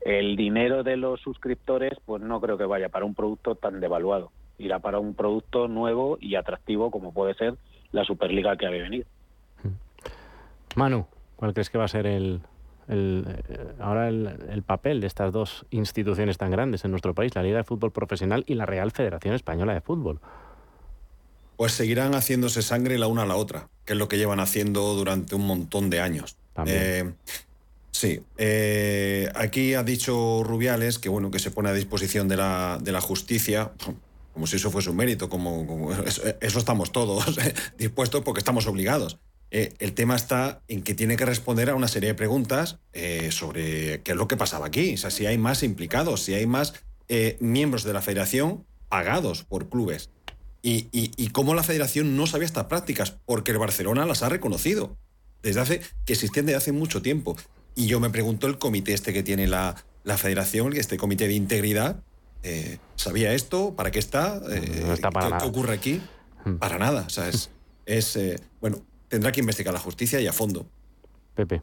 [0.00, 4.30] el dinero de los suscriptores pues no creo que vaya para un producto tan devaluado,
[4.58, 7.54] irá para un producto nuevo y atractivo como puede ser
[7.92, 9.06] la Superliga que ha de venir.
[10.76, 12.40] Manu, ¿cuál crees que va a ser el,
[12.88, 17.42] el eh, ahora el, papel de estas dos instituciones tan grandes en nuestro país, la
[17.42, 20.20] Liga de Fútbol Profesional y la Real Federación Española de Fútbol?
[21.56, 24.94] Pues seguirán haciéndose sangre la una a la otra, que es lo que llevan haciendo
[24.94, 26.36] durante un montón de años.
[26.66, 27.12] Eh,
[28.00, 32.78] Sí, eh, aquí ha dicho Rubiales que bueno que se pone a disposición de la,
[32.80, 33.72] de la justicia,
[34.32, 35.92] como si eso fuese un mérito, como,
[36.40, 37.38] eso, estamos todos
[37.76, 39.18] dispuestos porque estamos obligados.
[39.50, 43.30] Eh, el tema está en que tiene que responder a una serie de preguntas eh,
[43.32, 46.46] sobre qué es lo que pasaba aquí, o sea, si hay más implicados, si hay
[46.46, 46.72] más
[47.38, 50.08] miembros de la federación pagados por clubes.
[50.62, 54.96] Y, y, cómo la federación no sabía estas prácticas, porque el Barcelona las ha reconocido
[55.42, 57.36] desde hace que existen desde hace mucho tiempo.
[57.80, 59.74] Y yo me pregunto el comité este que tiene la,
[60.04, 62.02] la federación, este comité de integridad,
[62.42, 63.74] eh, ¿sabía esto?
[63.74, 64.38] ¿Para qué está?
[64.38, 66.02] no está para ¿qué, ocurre aquí?
[66.44, 66.56] Hmm.
[66.56, 67.04] Para nada.
[67.06, 67.50] O sea, es,
[67.86, 70.66] es eh, bueno, tendrá que investigar la justicia y a fondo.
[71.34, 71.62] Pepe.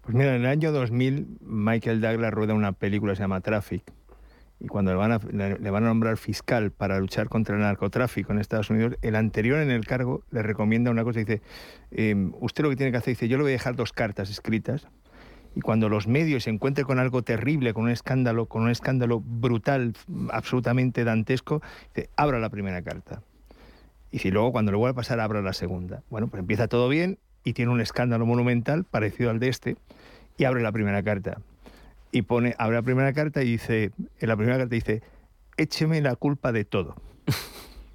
[0.00, 3.84] Pues mira, en el año 2000 Michael Douglas rueda una película que se llama Traffic
[4.58, 8.32] y cuando le van, a, le, van a nombrar fiscal para luchar contra el narcotráfico
[8.32, 11.40] en Estados Unidos, el anterior en el cargo le recomienda una cosa, dice,
[11.92, 14.30] em, usted lo que tiene que hacer, dice, yo le voy a dejar dos cartas
[14.30, 14.88] escritas
[15.54, 19.20] y cuando los medios se encuentren con algo terrible, con un escándalo, con un escándalo
[19.20, 19.94] brutal,
[20.30, 21.62] absolutamente dantesco,
[21.94, 23.22] dice, abra la primera carta.
[24.10, 26.02] Y si luego cuando le vuelva a pasar, abra la segunda.
[26.10, 29.76] Bueno, pues empieza todo bien y tiene un escándalo monumental parecido al de este
[30.36, 31.40] y abre la primera carta.
[32.10, 35.02] Y pone, abre la primera carta y dice, en la primera carta dice,
[35.56, 36.96] écheme la culpa de todo.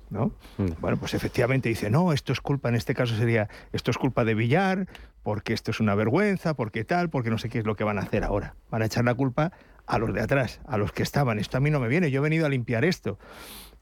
[0.09, 0.31] ¿No?
[0.57, 0.71] Mm.
[0.79, 4.25] Bueno, pues efectivamente dice, no, esto es culpa, en este caso sería, esto es culpa
[4.25, 4.87] de Villar,
[5.23, 7.97] porque esto es una vergüenza, porque tal, porque no sé qué es lo que van
[7.97, 8.55] a hacer ahora.
[8.69, 9.51] Van a echar la culpa
[9.85, 11.39] a los de atrás, a los que estaban.
[11.39, 13.17] Esto a mí no me viene, yo he venido a limpiar esto.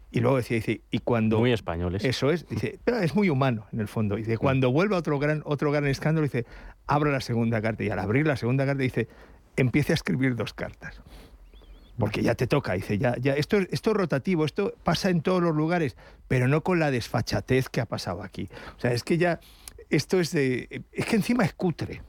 [0.09, 1.39] Y luego decía, dice, y cuando...
[1.39, 2.03] Muy españoles.
[2.05, 4.15] Eso es, dice, pero es muy humano en el fondo.
[4.15, 6.45] Dice, cuando vuelva otro gran, otro gran escándalo, dice,
[6.85, 7.83] abra la segunda carta.
[7.83, 9.09] Y al abrir la segunda carta dice,
[9.57, 11.01] empiece a escribir dos cartas.
[11.99, 15.41] Porque ya te toca, dice, ya, ya, esto, esto es rotativo, esto pasa en todos
[15.41, 18.49] los lugares, pero no con la desfachatez que ha pasado aquí.
[18.77, 19.39] O sea, es que ya,
[19.89, 22.01] esto es de, es que encima es cutre.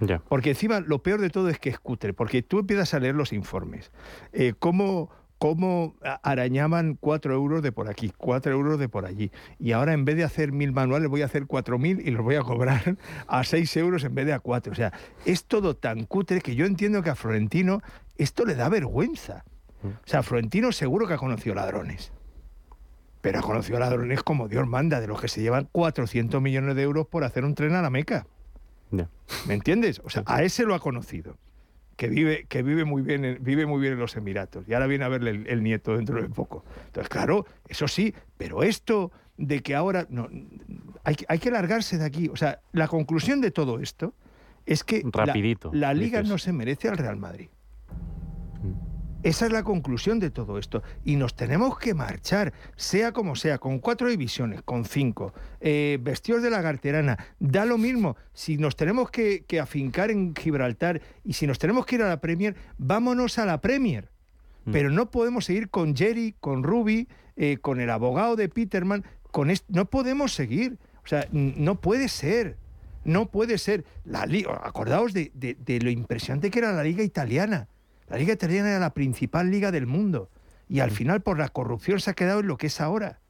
[0.00, 0.18] Ya.
[0.28, 3.14] Porque encima lo peor de todo es que es cutre, porque tú empiezas a leer
[3.14, 3.90] los informes.
[4.32, 9.30] Eh, ¿Cómo cómo arañaban cuatro euros de por aquí, cuatro euros de por allí.
[9.58, 12.24] Y ahora en vez de hacer mil manuales voy a hacer cuatro mil y los
[12.24, 12.96] voy a cobrar
[13.26, 14.72] a seis euros en vez de a cuatro.
[14.72, 14.92] O sea,
[15.24, 17.82] es todo tan cutre que yo entiendo que a Florentino
[18.16, 19.44] esto le da vergüenza.
[19.82, 19.88] Mm.
[19.88, 22.12] O sea, Florentino seguro que ha conocido ladrones.
[23.26, 26.82] Pero ha conocido ladrones como Dios manda, de los que se llevan 400 millones de
[26.82, 28.24] euros por hacer un tren a la Meca.
[28.92, 30.00] ¿Me entiendes?
[30.04, 31.36] O sea, a ese lo ha conocido
[31.96, 34.68] que vive, que vive, muy bien, vive muy bien en los Emiratos.
[34.68, 36.64] Y ahora viene a verle el, nieto dentro de poco.
[36.86, 40.06] Entonces, claro, eso sí, pero esto de que ahora...
[40.08, 40.28] No,
[41.02, 42.28] hay, hay que largarse de aquí.
[42.28, 44.14] O sea, la conclusión de todo esto
[44.66, 47.48] es que Rapidito, la, la Liga no se merece al Real Madrid.
[49.26, 50.84] Esa es la conclusión de todo esto.
[51.04, 56.44] Y nos tenemos que marchar, sea como sea, con cuatro divisiones, con cinco, eh, vestidos
[56.44, 58.16] de la garterana, da lo mismo.
[58.32, 62.20] Si nos tenemos que, afincar en Gibraltar y si nos tenemos que ir a la
[62.20, 64.12] Premier, vámonos a la Premier.
[64.64, 64.70] Mm.
[64.70, 69.04] Pero no podemos seguir con Jerry, con Ruby, eh, con el abogado de Peterman.
[69.32, 70.78] Con no podemos seguir.
[71.02, 72.58] O sea, no puede ser.
[73.02, 73.84] No puede ser.
[74.04, 74.28] La
[74.62, 77.66] acordaos de lo impresionante que era la liga italiana
[78.08, 80.30] la liga italiana era la principal liga del mundo
[80.68, 80.94] y al mm.
[80.94, 83.20] final por la corrupción se ha quedado en lo que es ahora.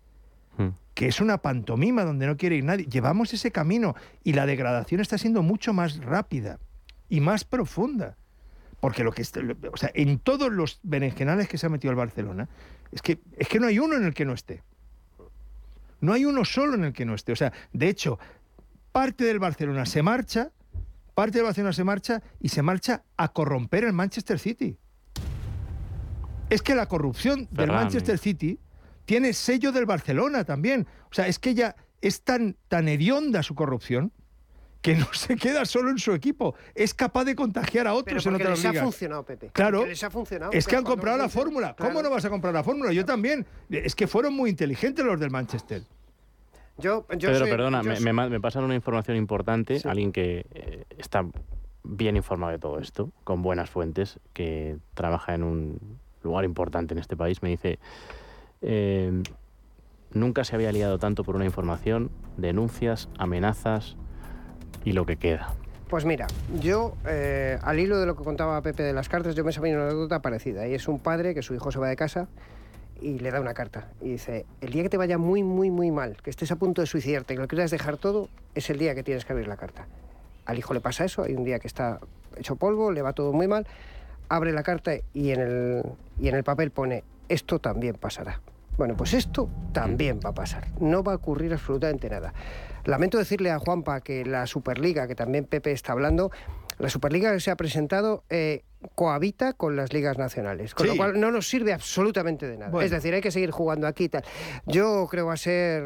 [0.59, 0.69] Mm.
[0.95, 2.87] Que es una pantomima donde no quiere ir nadie.
[2.87, 6.59] Llevamos ese camino y la degradación está siendo mucho más rápida
[7.09, 8.17] y más profunda.
[8.81, 12.49] Porque lo que o sea, en todos los berenjenales que se ha metido el Barcelona,
[12.93, 14.63] es que, es que no hay uno en el que no esté.
[16.01, 17.33] No hay uno solo en el que no esté.
[17.33, 18.19] O sea, de hecho,
[18.93, 20.51] parte del Barcelona se marcha
[21.17, 24.77] parte del Barcelona se marcha y se marcha a corromper el Manchester City.
[26.51, 28.61] Es que la corrupción del Manchester City
[29.07, 30.87] tiene sello del Barcelona también.
[31.11, 34.13] O sea, es que ya es tan, tan hedionda su corrupción
[34.83, 38.37] que no se queda solo en su equipo, es capaz de contagiar a otros Pero
[38.37, 39.51] en otras les ha funcionado, Pepe.
[39.55, 41.75] Claro, les ha funcionado, es que han comprado la fórmula.
[41.77, 42.93] ¿Cómo no vas a comprar la fórmula?
[42.93, 43.47] Yo también.
[43.71, 45.83] Es que fueron muy inteligentes los del Manchester.
[46.79, 51.25] Yo, Pedro, perdona, me, pasan una información importante, alguien que eh, está
[51.83, 56.99] bien informado de todo esto, con buenas fuentes, que trabaja en un lugar importante en
[56.99, 57.79] este país, me dice,
[58.61, 59.23] eh,
[60.13, 63.97] nunca se había liado tanto por una información, denuncias, amenazas
[64.85, 65.55] y lo que queda.
[65.89, 66.27] Pues mira,
[66.61, 69.75] yo, eh, al hilo de lo que contaba Pepe de las cartas, yo me sabía
[69.75, 70.67] una anécdota parecida.
[70.67, 72.29] Y es un padre que su hijo se va de casa
[73.01, 75.91] y le da una carta y dice, el día que te vaya muy, muy, muy
[75.91, 78.95] mal, que estés a punto de suicidarte, que lo quieras dejar todo, es el día
[78.95, 79.87] que tienes que abrir la carta.
[80.45, 82.01] Al hijo le pasa eso, hay un día que está
[82.37, 83.67] hecho polvo, le va todo muy mal,
[84.29, 85.83] abre la carta y en el,
[86.21, 88.41] y en el papel pone, esto también pasará.
[88.77, 92.35] Bueno, pues esto también va a pasar, no va a ocurrir absolutamente nada.
[92.85, 96.31] Lamento decirle a Juanpa que la Superliga, que también Pepe está hablando,
[96.79, 98.65] la Superliga que se ha presentado eh,
[98.95, 102.85] cohabita con las ligas nacionales, con lo cual no nos sirve absolutamente de nada.
[102.85, 104.25] Es decir, hay que seguir jugando aquí y tal.
[104.67, 105.83] Yo creo va a ser,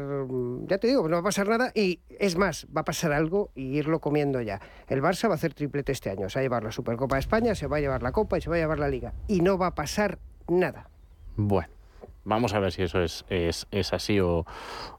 [0.67, 3.51] ya te digo, no va a pasar nada y es más, va a pasar algo
[3.55, 4.59] y irlo comiendo ya.
[4.87, 7.21] El Barça va a hacer triplete este año, se va a llevar la Supercopa de
[7.21, 9.13] España, se va a llevar la Copa y se va a llevar la Liga.
[9.27, 10.89] Y no va a pasar nada.
[11.35, 11.80] Bueno.
[12.23, 14.45] Vamos a ver si eso es, es, es así o,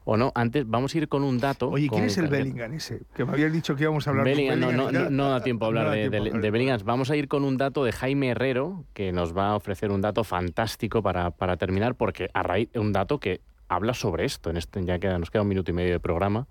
[0.03, 0.31] o, no.
[0.35, 1.69] Antes, vamos a ir con un dato.
[1.69, 3.01] Oye, ¿quién es el Bellingham ese?
[3.15, 4.93] Que me habías dicho que íbamos a hablar Bellingham, de Bellingham.
[4.93, 6.79] No, no, no, da tiempo a hablar, de, de, de, Bellingham.
[6.83, 10.01] Vamos a ir con un dato de Jaime Herrero, que nos va a ofrecer un
[10.01, 14.49] dato fantástico para, para terminar, porque a raíz un dato que habla sobre esto.
[14.49, 16.47] En este, ya queda, nos queda un minuto y medio de programa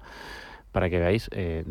[0.73, 1.65] para que veáis eh,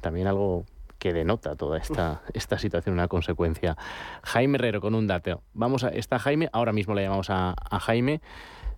[0.00, 0.64] también algo
[0.98, 3.76] que denota toda esta, esta situación, una consecuencia.
[4.22, 5.42] Jaime Herrero con un dato.
[5.54, 8.20] Vamos a, está Jaime, ahora mismo le llamamos a, a Jaime.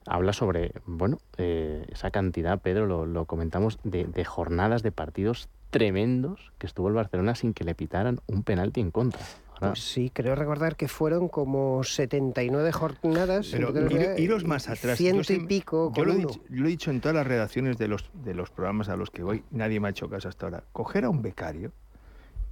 [0.07, 5.49] Habla sobre, bueno, eh, esa cantidad, Pedro, lo, lo comentamos, de, de, jornadas de partidos
[5.71, 9.21] tremendos que estuvo el Barcelona sin que le pitaran un penalti en contra.
[9.61, 13.49] Ahora, pues sí, creo recordar que fueron como 79 jornadas.
[13.51, 14.97] Pero ir, iros más atrás.
[14.97, 15.93] Ciento yo y pico.
[15.95, 18.35] Yo lo, he dicho, yo lo, he dicho, en todas las redacciones de los, de
[18.35, 20.65] los programas a los que voy, nadie me ha hecho caso hasta ahora.
[20.73, 21.73] Coger a un becario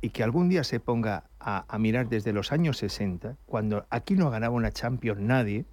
[0.01, 4.14] y que algún día se ponga a, a, mirar desde los años 60, cuando aquí
[4.14, 5.64] no ganaba una Champions nadie,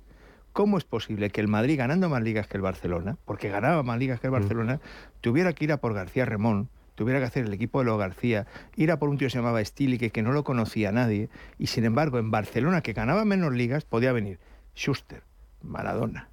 [0.53, 3.99] ¿cómo es posible que el Madrid, ganando más ligas que el Barcelona, porque ganaba más
[3.99, 4.79] ligas que el Barcelona, mm.
[5.21, 8.45] tuviera que ir a por García Remón, tuviera que hacer el equipo de los García,
[8.75, 11.67] ir a por un tío que se llamaba Stilique, que no lo conocía nadie, y
[11.67, 14.39] sin embargo en Barcelona, que ganaba menos ligas, podía venir
[14.75, 15.23] Schuster,
[15.61, 16.29] Maradona,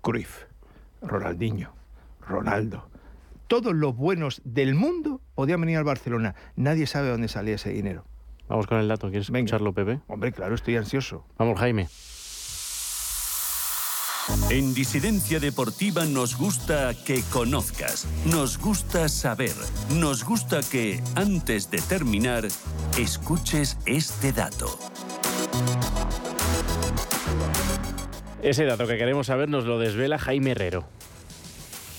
[0.00, 0.44] Cruyff,
[1.02, 1.72] Ronaldinho,
[2.26, 2.89] Ronaldo,
[3.50, 6.36] todos los buenos del mundo podían venir al Barcelona.
[6.54, 8.04] Nadie sabe dónde salía ese dinero.
[8.48, 9.10] Vamos con el dato.
[9.10, 9.46] ¿Quieres Venga.
[9.46, 9.98] escucharlo, Pepe?
[10.06, 11.26] Hombre, claro, estoy ansioso.
[11.36, 11.88] Vamos, Jaime.
[14.50, 19.54] En Disidencia Deportiva nos gusta que conozcas, nos gusta saber,
[19.98, 22.46] nos gusta que, antes de terminar,
[22.96, 24.78] escuches este dato.
[28.42, 30.99] Ese dato que queremos saber nos lo desvela Jaime Herrero.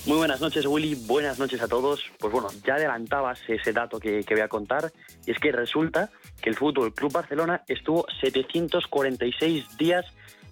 [0.04, 0.96] Muy buenas noches, Willy.
[1.06, 2.10] Buenas noches a todos.
[2.18, 4.92] Pues bueno, ya adelantabas ese dato que, que, voy a contar,
[5.24, 10.04] y es que resulta que el Fútbol Club Barcelona estuvo 746 días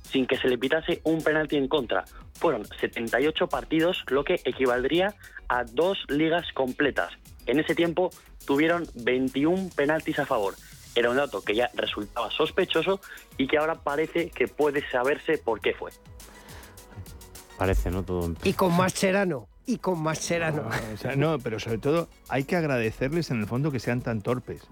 [0.02, 2.04] sin que se le pitase un penalti en contra.
[2.34, 5.14] Fueron 78 partidos, lo que equivaldría
[5.48, 7.12] a dos ligas completas.
[7.46, 8.10] En ese tiempo
[8.46, 10.54] tuvieron 21 penaltis a favor.
[10.94, 13.00] Era un dato que ya resultaba sospechoso
[13.36, 15.90] y que ahora parece que puede saberse por qué fue.
[17.60, 18.02] Parece, ¿no?
[18.02, 18.34] Todo...
[18.42, 19.46] Y con más Cherano.
[19.66, 20.62] Y con más Cherano.
[20.62, 24.00] No, o sea, no, pero sobre todo hay que agradecerles en el fondo que sean
[24.00, 24.62] tan torpes.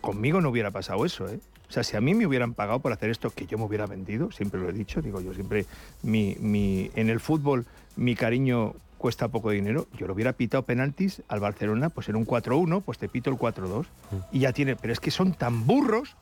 [0.00, 1.38] Conmigo no hubiera pasado eso, ¿eh?
[1.68, 3.84] O sea, si a mí me hubieran pagado por hacer esto que yo me hubiera
[3.84, 5.66] vendido, siempre lo he dicho, digo yo siempre,
[6.02, 11.22] mi, mi, en el fútbol mi cariño cuesta poco dinero, yo lo hubiera pitado penaltis
[11.28, 13.84] al Barcelona, pues en un 4-1, pues te pito el 4-2
[14.32, 16.16] y ya tiene, pero es que son tan burros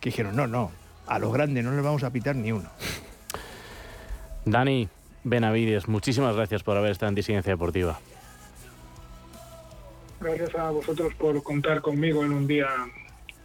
[0.00, 0.72] que dijeron, no, no,
[1.06, 2.68] a lo grande no les vamos a pitar ni uno.
[4.44, 4.88] Dani
[5.24, 7.98] Benavides, muchísimas gracias por haber estado en Disidencia Deportiva.
[10.20, 12.68] Gracias a vosotros por contar conmigo en un día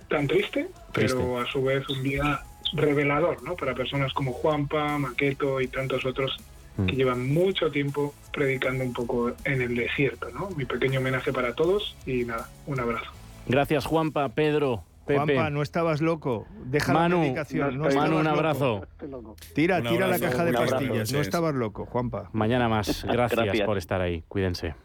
[0.09, 2.41] tan triste, triste, pero a su vez un día
[2.73, 3.55] revelador, ¿no?
[3.55, 6.37] Para personas como Juanpa, Maqueto y tantos otros
[6.77, 6.85] mm.
[6.85, 10.49] que llevan mucho tiempo predicando un poco en el desierto, ¿no?
[10.51, 13.09] Mi pequeño homenaje para todos y nada, un abrazo.
[13.47, 14.83] Gracias Juanpa, Pedro.
[15.05, 15.19] Pepe.
[15.19, 16.47] Juanpa, no estabas loco.
[16.65, 17.77] Deja Manu, la medicación.
[17.77, 18.87] No, Manu, un abrazo.
[19.07, 19.35] Loco.
[19.53, 21.13] Tira, un tira abrazo, la caja de abrazo, pastillas.
[21.13, 22.29] no estabas loco, Juanpa.
[22.33, 23.05] Mañana más.
[23.07, 23.65] Gracias, Gracias.
[23.65, 24.23] por estar ahí.
[24.27, 24.75] Cuídense.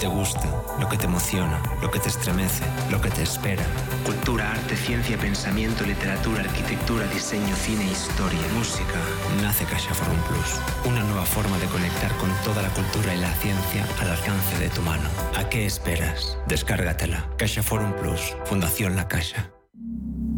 [0.00, 0.48] Te gusta,
[0.80, 3.62] lo que te emociona, lo que te estremece, lo que te espera.
[4.04, 8.98] Cultura, arte, ciencia, pensamiento, literatura, arquitectura, diseño, cine, historia, música.
[9.42, 10.90] Nace Caixa Forum Plus.
[10.90, 14.70] Una nueva forma de conectar con toda la cultura y la ciencia al alcance de
[14.70, 15.06] tu mano.
[15.36, 16.38] ¿A qué esperas?
[16.48, 17.28] Descárgatela.
[17.36, 18.34] Caixa Forum Plus.
[18.46, 19.50] Fundación La Caixa.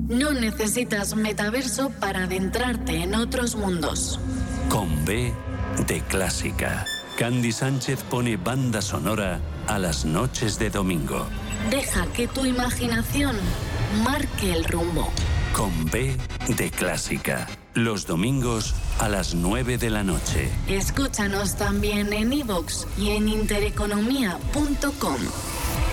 [0.08, 4.18] No necesitas metaverso para adentrarte en otros mundos.
[4.68, 5.32] Con B
[5.86, 6.84] de clásica.
[7.16, 11.26] Candy Sánchez pone banda sonora a las noches de domingo.
[11.70, 13.36] Deja que tu imaginación
[14.02, 15.12] marque el rumbo.
[15.54, 16.16] Con B
[16.56, 17.46] de clásica.
[17.74, 20.50] Los domingos a las 9 de la noche.
[20.66, 25.16] Escúchanos también en iVoox y en intereconomía.com.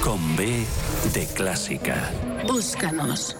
[0.03, 0.65] Con B
[1.13, 2.11] de clásica.
[2.47, 3.35] Búscanos.